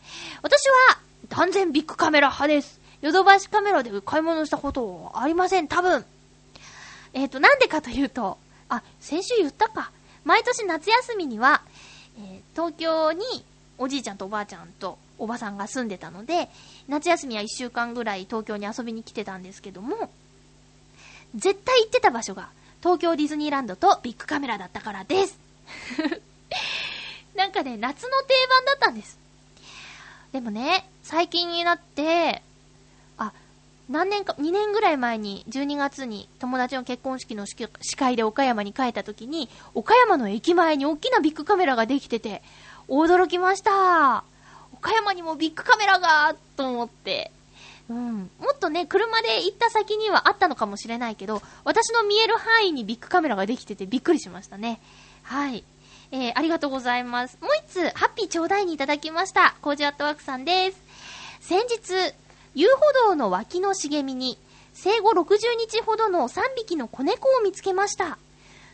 [0.42, 0.98] 私は
[1.30, 2.80] 断然ビッグカメラ派です。
[3.02, 6.04] ヨドバシカメラで買い物したことありません、多分。
[7.14, 8.40] えっ、ー、と、なんでかというと、
[8.70, 9.92] あ、先週言ったか。
[10.24, 11.62] 毎年夏休みには、
[12.18, 13.24] えー、東京に
[13.78, 16.50] おじいちゃんとおばあちゃんとおばさんが住んでたので、
[16.88, 20.10] 夏休みは1週間ぐらい東京に遊びに来てたんですけども、
[21.36, 22.50] 絶対行ってた場所が、
[22.82, 25.38] 東京ディズニーランドとビッグカメラだったからです。
[27.36, 29.18] なんかね、夏の定番だったんです。
[30.32, 32.42] でもね、最近になって、
[33.90, 37.68] 何年か、2年ぐらい前に、12月に友達の結婚式の司
[37.98, 42.44] 会で岡山に帰った時に、岡山の駅前に大きなビッグカメラができてて、
[42.88, 44.24] 驚きました。
[44.74, 47.32] 岡山にもビッグカメラがと思って。
[47.90, 48.30] うん。
[48.40, 54.80] もっとね、車で行った先にはあったのかもしれないけど、私の見える範囲にビッグカメラができててびっくりしましたね。
[55.24, 55.64] はい。
[56.12, 57.40] えー、ありがとうございます。
[57.42, 59.56] もう一つ、ハッピーちょうだいにいただきました。
[59.62, 60.78] コージアットワークさんです。
[61.42, 62.14] 先日、
[62.56, 64.38] 遊歩道の脇の茂みに、
[64.74, 68.18] 生後60日ほどの3匹の子猫を見つけました。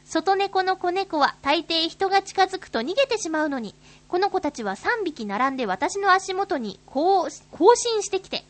[0.05, 3.73] 外猫の子猫は大抵人が近づくと逃げてしまうのに、
[4.07, 8.43] この子たちは3匹並んで私の足元にこう更新してきて、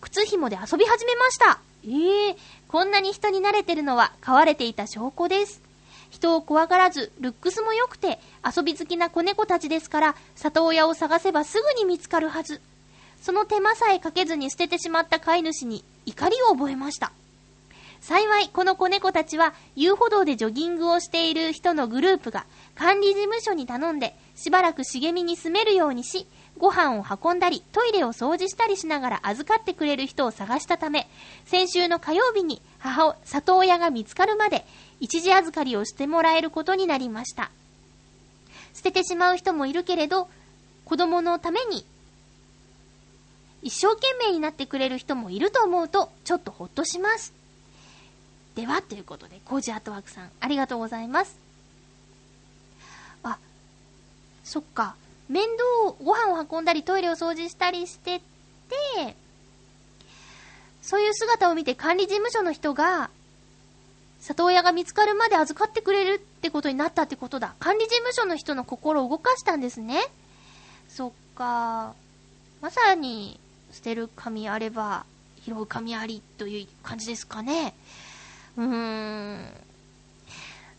[0.00, 1.60] 靴紐で遊び始めました。
[1.84, 2.36] ええー、
[2.68, 5.62] こんなに人に慣れてるのは飼われていた証拠です。
[6.10, 12.60] 人を怖がらず、ルックスも良くて、遊び好きな子猫たちですから、里親を探せばすぐに見つかるはず。
[13.20, 17.12] その手間さえかけずに捨ててしまった飼い主に怒りを覚えました。
[18.00, 31.08] 幸い、この子猫たちは遊歩道でジョギングをしている人のグループが管理事務所に頼んで、しばらく茂みに住めるようにし、ご飯を運んだり、トイレを掃除したりしながら預かってくれる人を探したため、
[31.44, 34.64] 先週の火曜日に母、里親が見つかるまで、
[34.98, 37.50] 一時預かりをしてもらえることになりました。
[38.72, 40.28] 捨ててしまう人もいるけれど、
[40.86, 41.84] 子供のために
[43.62, 47.32] 一生懸命になってくれる人もいると思うと、ちょっとほっとします。
[48.54, 51.36] では、ということで、コージアートワークさん、ありがとうございます。
[53.22, 53.38] あ、
[54.44, 54.96] そっか。
[55.28, 55.44] 面
[55.84, 59.16] 倒、ご飯を運んだり、トイレを掃除したりしてて、
[60.82, 63.10] そういう姿を見て管理事務所の人が、
[64.20, 67.54] 里親が見つかるまで預かってくれるってことになったってことだ。
[67.58, 70.02] 管理事務所の人の心を動かしたんですね。
[70.88, 71.94] そっか。
[72.60, 73.39] まさに、
[73.72, 75.04] 捨てる紙あれば、
[75.44, 77.74] 拾う紙ありという感じですかね。
[78.56, 79.52] うーん。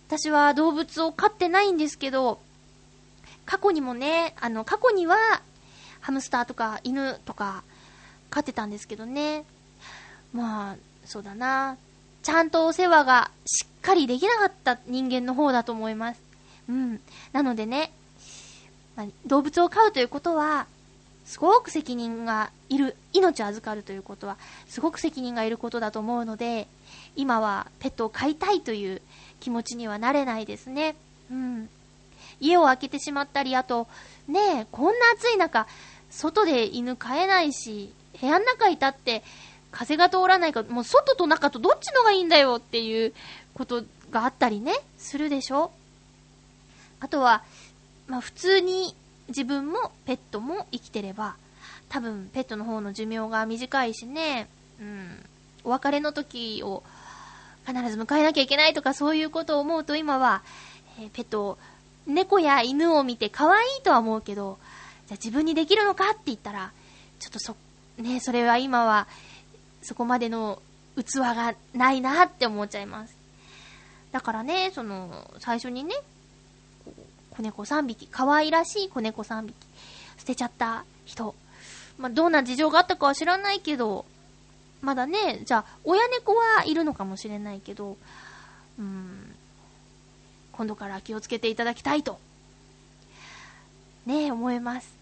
[0.07, 2.39] 私は動物を飼ってないんですけど、
[3.45, 5.15] 過去にもね、あの、過去には、
[6.01, 7.63] ハムスターとか犬とか
[8.29, 9.45] 飼ってたんですけどね。
[10.33, 10.75] まあ、
[11.05, 11.77] そうだな。
[12.23, 16.21] ちゃんとお世話がしっかりできなかった人間の方だと思います。
[16.69, 17.01] うん。
[17.31, 17.91] なのでね、
[18.95, 20.67] ま、動物を飼うということは、
[21.31, 24.35] すごく責任がいる、命を預かるということは、
[24.67, 26.67] すごく責任がいることだと思うので、
[27.15, 29.01] 今はペットを飼いたいという
[29.39, 30.93] 気持ちにはなれないですね。
[31.31, 31.69] うん。
[32.41, 33.87] 家を開けてしまったり、あと、
[34.27, 35.67] ねえ、こんな暑い中、
[36.09, 39.23] 外で犬飼えないし、部屋の中いたって、
[39.71, 43.13] 風が通らないか、もう外と中とどっちのがいいんだよっていう
[43.53, 45.71] ことがあったりね、するでしょ
[46.99, 47.41] あとは、
[48.07, 48.97] まあ普通に
[49.31, 51.35] 自分もペットも生きてれば、
[51.89, 54.47] 多分ペットの方の寿命が短いしね、
[54.79, 55.25] うん、
[55.63, 56.83] お別れの時を
[57.65, 60.41] 必ず迎えなきゃいけないとかそういうことを思うと今は、
[60.99, 61.57] えー、ペット、
[62.07, 64.57] 猫や犬を見て可愛いとは思うけど、
[65.07, 66.71] じゃあ自分にできるのかって言ったら、
[67.19, 67.55] ちょっとそ、
[67.97, 69.07] ね、それは今は、
[69.81, 70.61] そこまでの
[70.97, 73.15] 器がないなって思っちゃいます。
[74.11, 75.95] だからね、その、最初にね、
[77.31, 79.55] 子猫3匹、可愛らしい子猫3匹、
[80.19, 81.35] 捨てちゃった人。
[81.97, 84.05] まあ、どんな事情があったかは知らないけど、
[84.81, 87.97] まだね、じゃあ、親猫はいるのかもしれないけど、
[88.79, 89.35] うん、
[90.51, 92.19] 今度から気をつけていただきたいと、
[94.05, 94.93] ね、思います。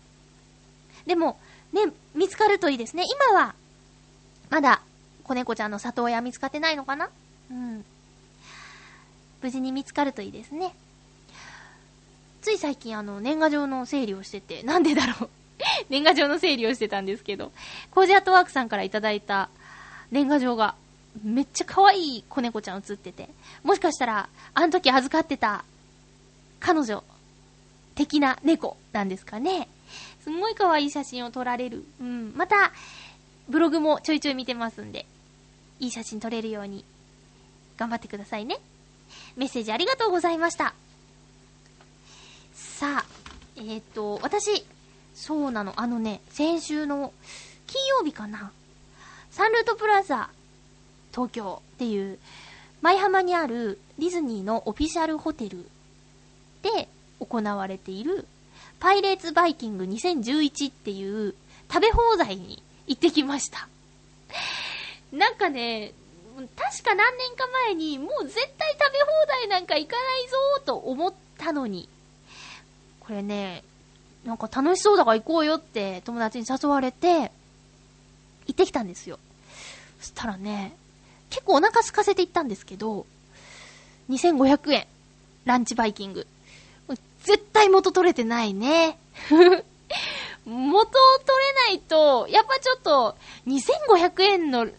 [1.05, 1.39] でも、
[1.71, 1.81] ね、
[2.13, 3.03] 見つかるといいですね。
[3.31, 3.55] 今は、
[4.49, 4.81] まだ、
[5.23, 7.09] 子猫ちゃんの里親見つかってないのかな？
[7.51, 7.85] うん。
[9.41, 10.73] 無事に見つかるといいですね。
[12.41, 15.29] つい最近あの、年賀状の整理をしてて、 なんでだろう
[15.89, 17.51] 年賀状の整理をしてたんですけど、
[17.91, 19.49] コージアットワークさんからいただいた
[20.11, 20.75] 年賀状が、
[21.23, 23.29] めっちゃ可愛い子猫ちゃん写ってて、
[23.63, 25.65] もしかしたら、あの時預かってた、
[26.59, 27.03] 彼女、
[27.95, 29.67] 的な猫なんですかね。
[30.23, 31.83] すんごい可愛い写真を撮られる。
[31.99, 32.33] うん。
[32.35, 32.71] また、
[33.49, 35.05] ブログもちょいちょい見てますんで、
[35.79, 36.85] いい写真撮れるように、
[37.77, 38.59] 頑張ってくださいね。
[39.35, 40.73] メッセージありがとうございました。
[42.79, 43.05] さあ、
[43.57, 44.65] えっ、ー、と、私、
[45.13, 47.11] そうなの、あのね、先週の
[47.67, 48.53] 金曜日かな、
[49.31, 50.29] サンルートプラザ
[51.11, 52.19] 東京っていう、
[52.81, 55.69] 舞浜にあるディズニーのオフィシャルホテル
[56.61, 56.87] で
[57.19, 58.25] 行われている
[58.79, 61.35] パイレーツバイキング2011っていう
[61.69, 63.67] 食べ放題に行ってきました。
[65.11, 65.91] なんかね、
[66.55, 71.89] 確か何年か前に、もう絶対食べ放題なんか行かないぞと思ったのに、
[73.09, 73.63] これね、
[74.23, 77.31] なんか楽しそうだから行こうよって友達に誘われて、
[78.45, 79.17] 行ってきたんですよ。
[79.99, 80.75] そしたらね、
[81.31, 83.07] 結構お腹空かせて行ったんですけど、
[84.11, 84.87] 2500円。
[85.45, 86.27] ランチバイキング。
[87.23, 88.99] 絶対元取れてないね。
[89.31, 89.65] 元を取
[90.45, 94.73] れないと、やっぱちょっと、2500円のね、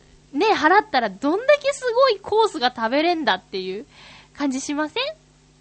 [0.54, 3.86] 払ったらどんだけすごいコースが食べれんだっていう
[4.36, 5.02] 感じしません？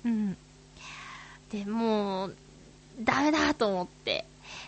[0.06, 0.38] うん。
[1.52, 2.30] で、も、
[3.02, 4.26] ダメだと思って。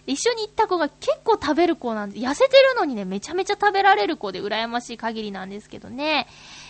[0.07, 6.27] 一緒に行った子が結構食べる子なんで、痩せてるのにね、めちゃめちゃ食べられる子で羨ましい限りなんですけどね。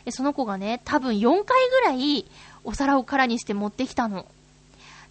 [0.09, 2.25] その子がね、多分4回ぐらい
[2.63, 4.25] お皿を空にして持ってきたの。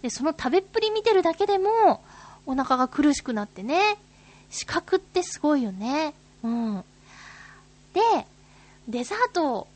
[0.01, 2.03] で、その食べっぷり見てるだけでも、
[2.45, 3.97] お腹が苦しくなってね。
[4.49, 6.13] 視覚ってすごいよね。
[6.43, 6.83] うん。
[7.93, 8.01] で、
[8.87, 9.67] デザート、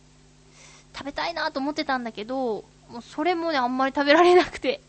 [0.95, 4.82] 食べたいなと思ってたんだけど、もうそれもね、あんまり食べられなくて。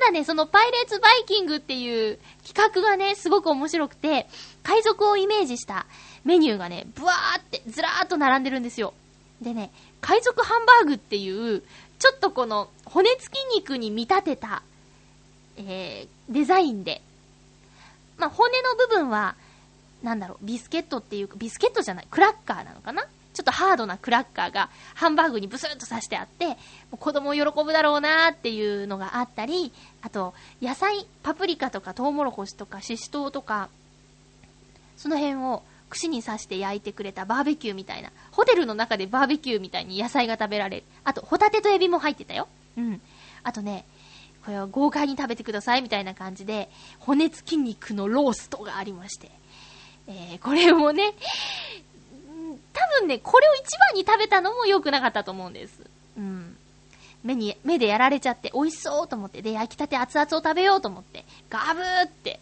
[0.00, 4.26] ただね、そのパイレーツバイキングっていう企画がね、すごく面白くて、
[4.62, 5.84] 海賊をイメージした
[6.24, 8.94] メニューがね、ブワーってずらーっと並んでるんですよ。
[9.42, 9.70] でね、
[10.00, 11.62] 海賊ハンバーグっていう、
[11.98, 14.62] ちょっとこの骨付き肉に見立てた、
[15.58, 17.02] えー、デザインで。
[18.16, 19.36] まあ、骨の部分は、
[20.02, 23.04] なんだろう、ビスケットっていうか、ビスケットじゃない、クラッカーなのかな
[23.40, 26.58] ちょっとハードなクラッカーがハンバーグにブスッと刺してあって、
[26.90, 29.72] 子供喜ぶだろうなっていうのがあったり、
[30.02, 33.70] あと、野菜、パプリカとかトウモロコシとかシシトウとか、
[34.98, 38.12] その辺を串に刺して焼いてくれたバーベキューみたいな。
[38.30, 40.82] ホテルの中でバーベキューみたいに野菜が食べられる。
[41.04, 42.46] あと、ホタテとエビも入ってたよ。
[42.76, 43.00] うん。
[43.42, 43.86] あとね、
[44.44, 46.68] これは豪快に食べてくださいみたいな感じで、
[46.98, 49.30] 骨付き肉のローストがありまして。
[50.06, 51.14] えー、これもね、
[52.72, 55.80] 多分ね、これを一番に食べたのも良くなかったと思うんです。
[56.16, 56.56] うん。
[57.22, 62.40] 目に、目でやられちゃって美味しそうと思って、で、焼きたて熱々を食べようと思って、ガブーって、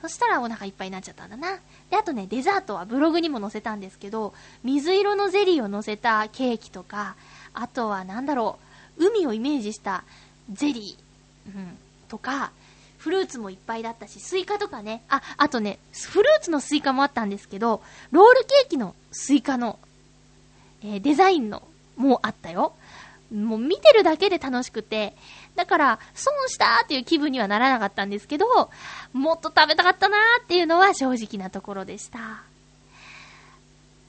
[0.00, 1.58] そしたらお腹いっぱいになっちゃったんだな。
[1.90, 7.16] で、あとね、デザートはブログにも載せたんですけど、水色のゼリーを載せたケーキとか、
[7.54, 8.58] あとはなんだろ
[8.98, 10.04] う、海をイメージした
[10.52, 12.52] ゼリー、うん、とか、
[12.98, 19.78] フルーツもいっぱいだったし、スイカとかね、あ、あとね、フルーツのスイカもあったんですけど、ロールケーキのスイカの、
[20.82, 21.62] えー、デザインの
[21.96, 22.74] もあったよ。
[23.32, 25.14] もう見てるだけで楽しくて、
[25.54, 28.46] だから、損したっていう気分にはならなかったんですけど、
[29.12, 32.42] もっと食べたかったなーっていうのは正直なところでした。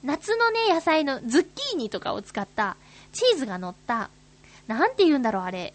[0.02, 2.76] 夏のね、野菜のズッキーニとかを使った
[3.12, 4.10] チーズが乗った、
[4.66, 5.72] なんて言うんだろう、あれ。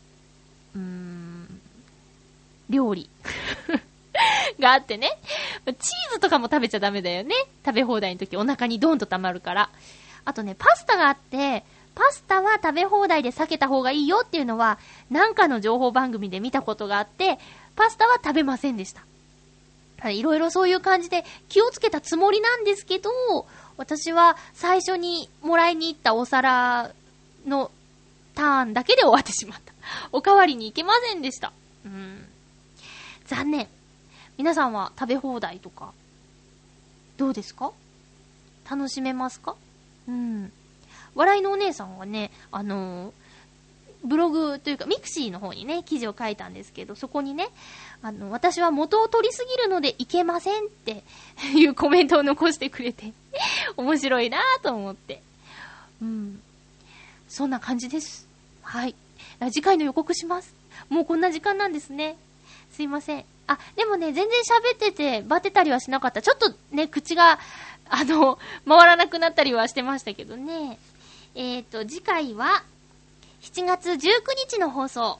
[0.75, 1.61] うーん、
[2.69, 3.09] 料理。
[4.59, 5.17] があってね。
[5.65, 7.35] チーズとかも食べちゃダメだよね。
[7.65, 9.69] 食べ放題の時お腹にドンと溜まるから。
[10.25, 11.63] あとね、パスタがあって、
[11.95, 17.39] パスタは食べ放題で避けた方がいいよっていうのは、なんかの情報番組で見たことがあって、
[17.75, 19.01] パスタは食べませんでした。
[20.09, 23.09] いろいろそういう感じで気をつけたつもりなんですけど、
[23.75, 26.91] 私は最初にもらいに行ったお皿
[27.45, 27.71] の
[28.33, 29.73] ターンだけで終わってしまった。
[30.11, 31.51] おかわりに行けませんでした。
[31.85, 32.27] うん。
[33.25, 33.67] 残念。
[34.39, 35.91] 皆さんは食べ放題とか、
[37.17, 37.73] どうですか？
[38.71, 39.57] 楽しめますか？
[40.07, 40.49] うん。
[41.13, 43.11] 笑いのお姉さんはね、あのー、
[44.05, 47.49] ブログというか、ミクシーの方にね、記事を書いたんですけど、そこにね、
[48.01, 51.03] あの、私は元を取りすぎるのでいけませんって
[51.57, 53.11] いうコメントを残してくれて
[53.75, 55.21] 面白いなぁと思って。
[56.01, 56.41] うん。
[57.27, 58.25] そんな感じです。
[58.61, 58.95] はい。
[59.51, 60.55] 次回の予告します。
[60.87, 62.15] もうこんな時間なんですね。
[62.71, 63.25] すいません。
[63.49, 66.21] あ、でもね、全然喋ってて、バテたりはしなかった。
[66.21, 67.39] ちょっとね、口が、
[67.89, 68.37] あの、
[68.67, 70.77] 回らなくなったりはしてましたけどね。
[71.33, 72.63] えっ、ー、と、次回は、
[73.41, 73.97] 7月19
[74.51, 75.19] 日の放送。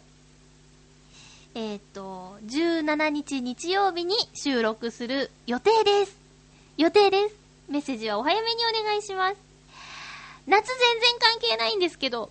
[1.56, 6.16] えっ、ー、と、17日日曜日に収録する予定です。
[6.78, 7.36] 予定です。
[7.68, 9.38] メッセージはお早めにお願いします。
[10.46, 12.30] 夏全然関係ないんですけど、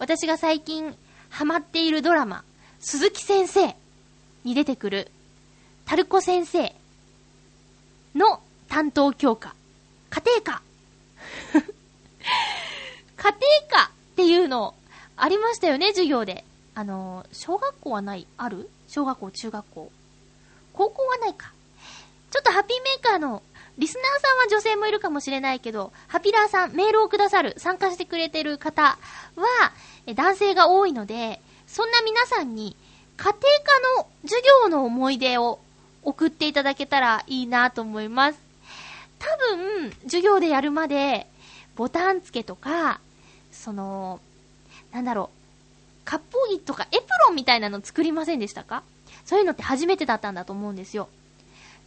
[0.00, 0.96] 私が最近
[1.28, 2.42] ハマっているドラマ、
[2.80, 3.76] 鈴木先生
[4.44, 5.10] に出てくる、
[5.90, 6.72] タルコ先生
[8.14, 9.56] の担当教科、
[10.08, 10.62] 家庭科。
[13.16, 13.32] 家庭
[13.68, 14.76] 科っていうの、
[15.16, 16.44] ありましたよね、授業で。
[16.76, 18.28] あの、小学校はない？
[18.36, 18.70] ある？
[18.86, 19.92] 小学校、中学校。
[20.74, 21.52] 高校はないか。
[22.30, 23.42] ちょっとハッピーメーカーの、
[23.76, 28.96] リスナーさんは女性もいるかもしれないけど、ハピラーさん、メールをくださる、参加してくれてる方
[29.34, 29.72] は、
[30.14, 32.76] 男性が多いので、そんな皆さんに、
[33.16, 35.58] 家庭科の授業の思い出を
[36.02, 38.38] 送っていただけたらいいなと思います。
[39.18, 41.26] 多分、授業でやるまで、
[41.76, 43.00] ボタン付けとか、
[43.52, 44.20] その、
[44.92, 45.30] なんだろ
[46.04, 48.82] う、割烹着とかエプロンみたいなの作りませんでしたか？
[49.24, 51.08] そういうのって初めてだったんだと思うんですよ。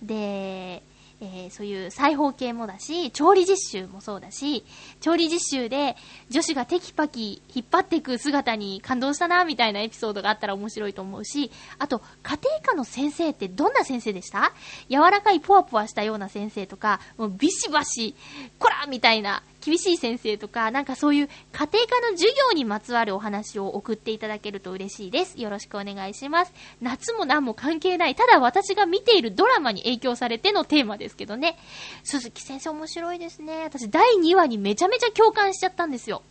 [0.01, 0.81] で、
[1.23, 4.65] えー、そういう裁縫系もだし、調理実習もそうだし、
[4.99, 5.95] 調理実習で
[6.29, 11.49] 女子がテキパキ引っ張っていく姿に感動したな、みたいなエピソードがあったら面白いと思うし、
[11.79, 14.51] あと、家庭科の先生ってどんな先生でした？
[14.89, 18.15] 柔らかいポワポワしたような先生とか、もうビシバシ、
[18.59, 25.39] こらみたいな厳しい先生とか、なんかそういう家庭科の授業にまつわるお話を送っていただけると嬉しいです。
[25.39, 26.53] よろしくお願いします。
[26.81, 28.15] 夏も何も関係ない。
[28.15, 31.57] ただ私が見ているドラマに影響されてのテーマですけどね。
[32.03, 33.63] 鈴木先生面白いですね。
[33.63, 36.23] 私第2話にめちゃめちゃ共感しちゃったんですよ。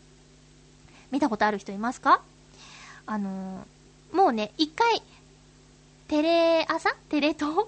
[1.11, 2.21] 見たことある人いますか？
[3.07, 5.03] あのー、もうね、一回、
[6.09, 6.95] テレ朝？
[7.09, 7.67] テレ東？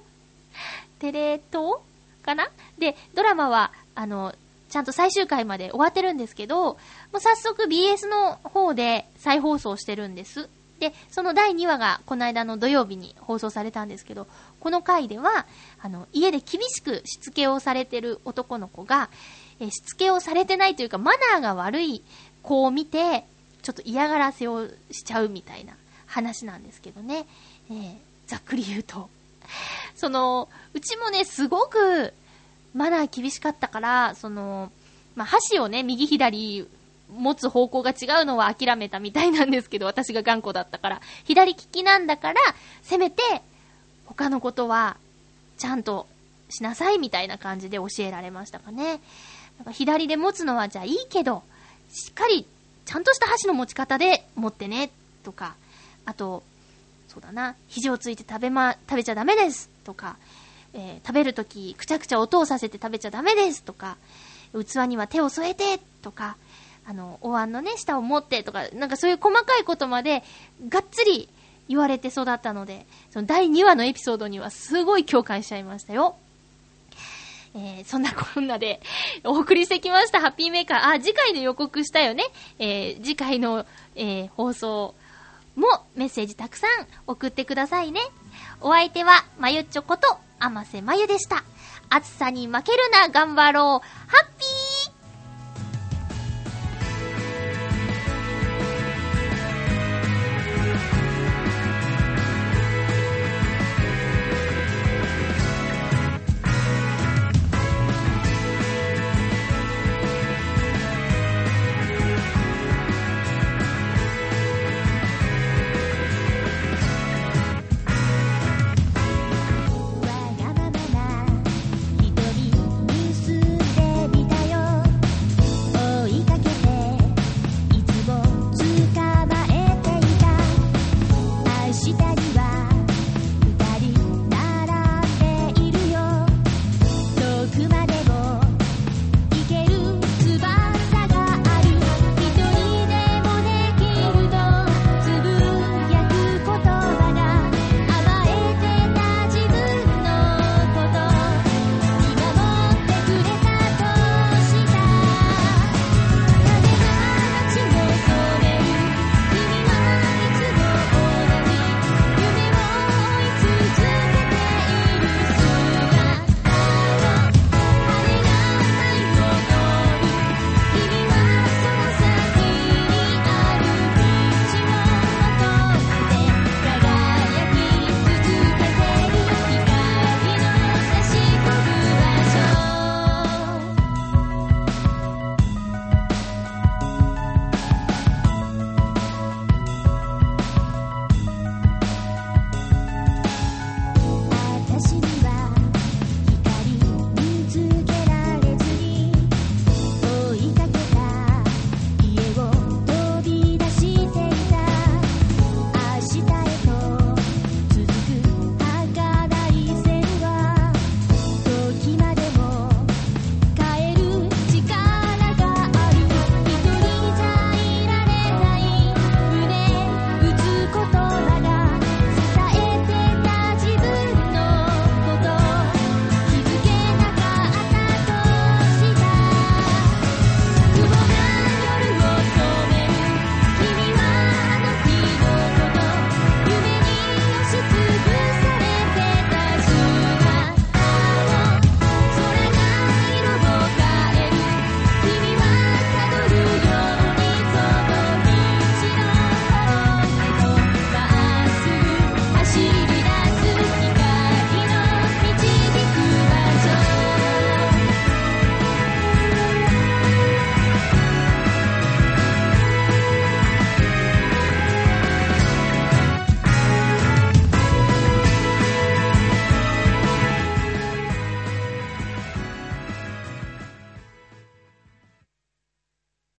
[1.00, 1.78] テレ東？
[2.22, 2.50] かな？
[2.78, 4.34] で、ドラマは、あの、
[4.74, 6.78] ちゃんと最終回まで終わってるんですけど、も
[7.18, 10.48] う早速 BS の方で再放送してるんです。
[10.80, 14.26] で、その第2話がこの間の土曜日に放送されたんですけど、
[14.58, 15.46] この回では、
[15.80, 19.10] あの、家で厳しくしつけをされてる男の子が、
[19.60, 22.02] えしつけをされてないというか、マナーが悪い
[22.42, 23.26] 子を見て、
[23.62, 25.74] ちょっと嫌がらせをしちゃうみたいな
[26.06, 27.26] 話なんですけどね。
[27.70, 27.94] えー、
[28.26, 29.08] ざっくり言うと。
[29.94, 32.12] その、うちもね、すごく、
[32.74, 34.70] マナー厳しかったから、その、
[35.14, 36.68] まあ、箸をね、右左
[37.12, 41.00] 持つ方向が違うのは諦めたみたいなんですけど、私が頑固だったから。
[41.24, 42.40] 左利きなんだから、
[42.82, 43.22] せめて、
[44.06, 44.96] 他のことは、
[45.56, 46.06] ちゃんと
[46.50, 49.00] しなさいみたいな感じで教えられましたかね。
[49.58, 51.42] なんか左で持つのはじゃあいいけど、
[51.90, 52.46] しっかり、
[52.84, 54.90] ちゃんとした箸の持ち方で持ってね、
[55.22, 55.54] とか、
[56.04, 56.42] あと、
[57.08, 60.16] そうだな、肘をついて食べま、食べちゃダメです、とか、
[60.74, 63.96] えー、食べるとき、くちゃくちゃ音をさせて食べちゃダメですとか、
[64.52, 66.36] 器には手を添えてとか、
[66.86, 70.22] あの、お椀のね、下を持ってとか、なんかそういう細かいことまで、
[70.68, 71.28] がっつり
[71.68, 76.16] 言われて育ったので、その第2話のエピソードにはすごい共感しちゃいましたよ。
[77.56, 78.80] えー、そんなこんなで、
[79.24, 80.94] お送りしてきました、ハッピーメーカー。
[80.94, 82.24] あ、次回の予告したよね。
[82.58, 83.64] えー、次回の、
[83.94, 84.94] えー、放送
[85.54, 88.00] もメッセージたくさん送ってくださいね。
[88.60, 91.44] お相手は、まゆっちょこと、天瀬まゆでした。
[91.90, 93.86] 暑さに負けるな、頑張ろう。
[94.10, 94.53] ハッピー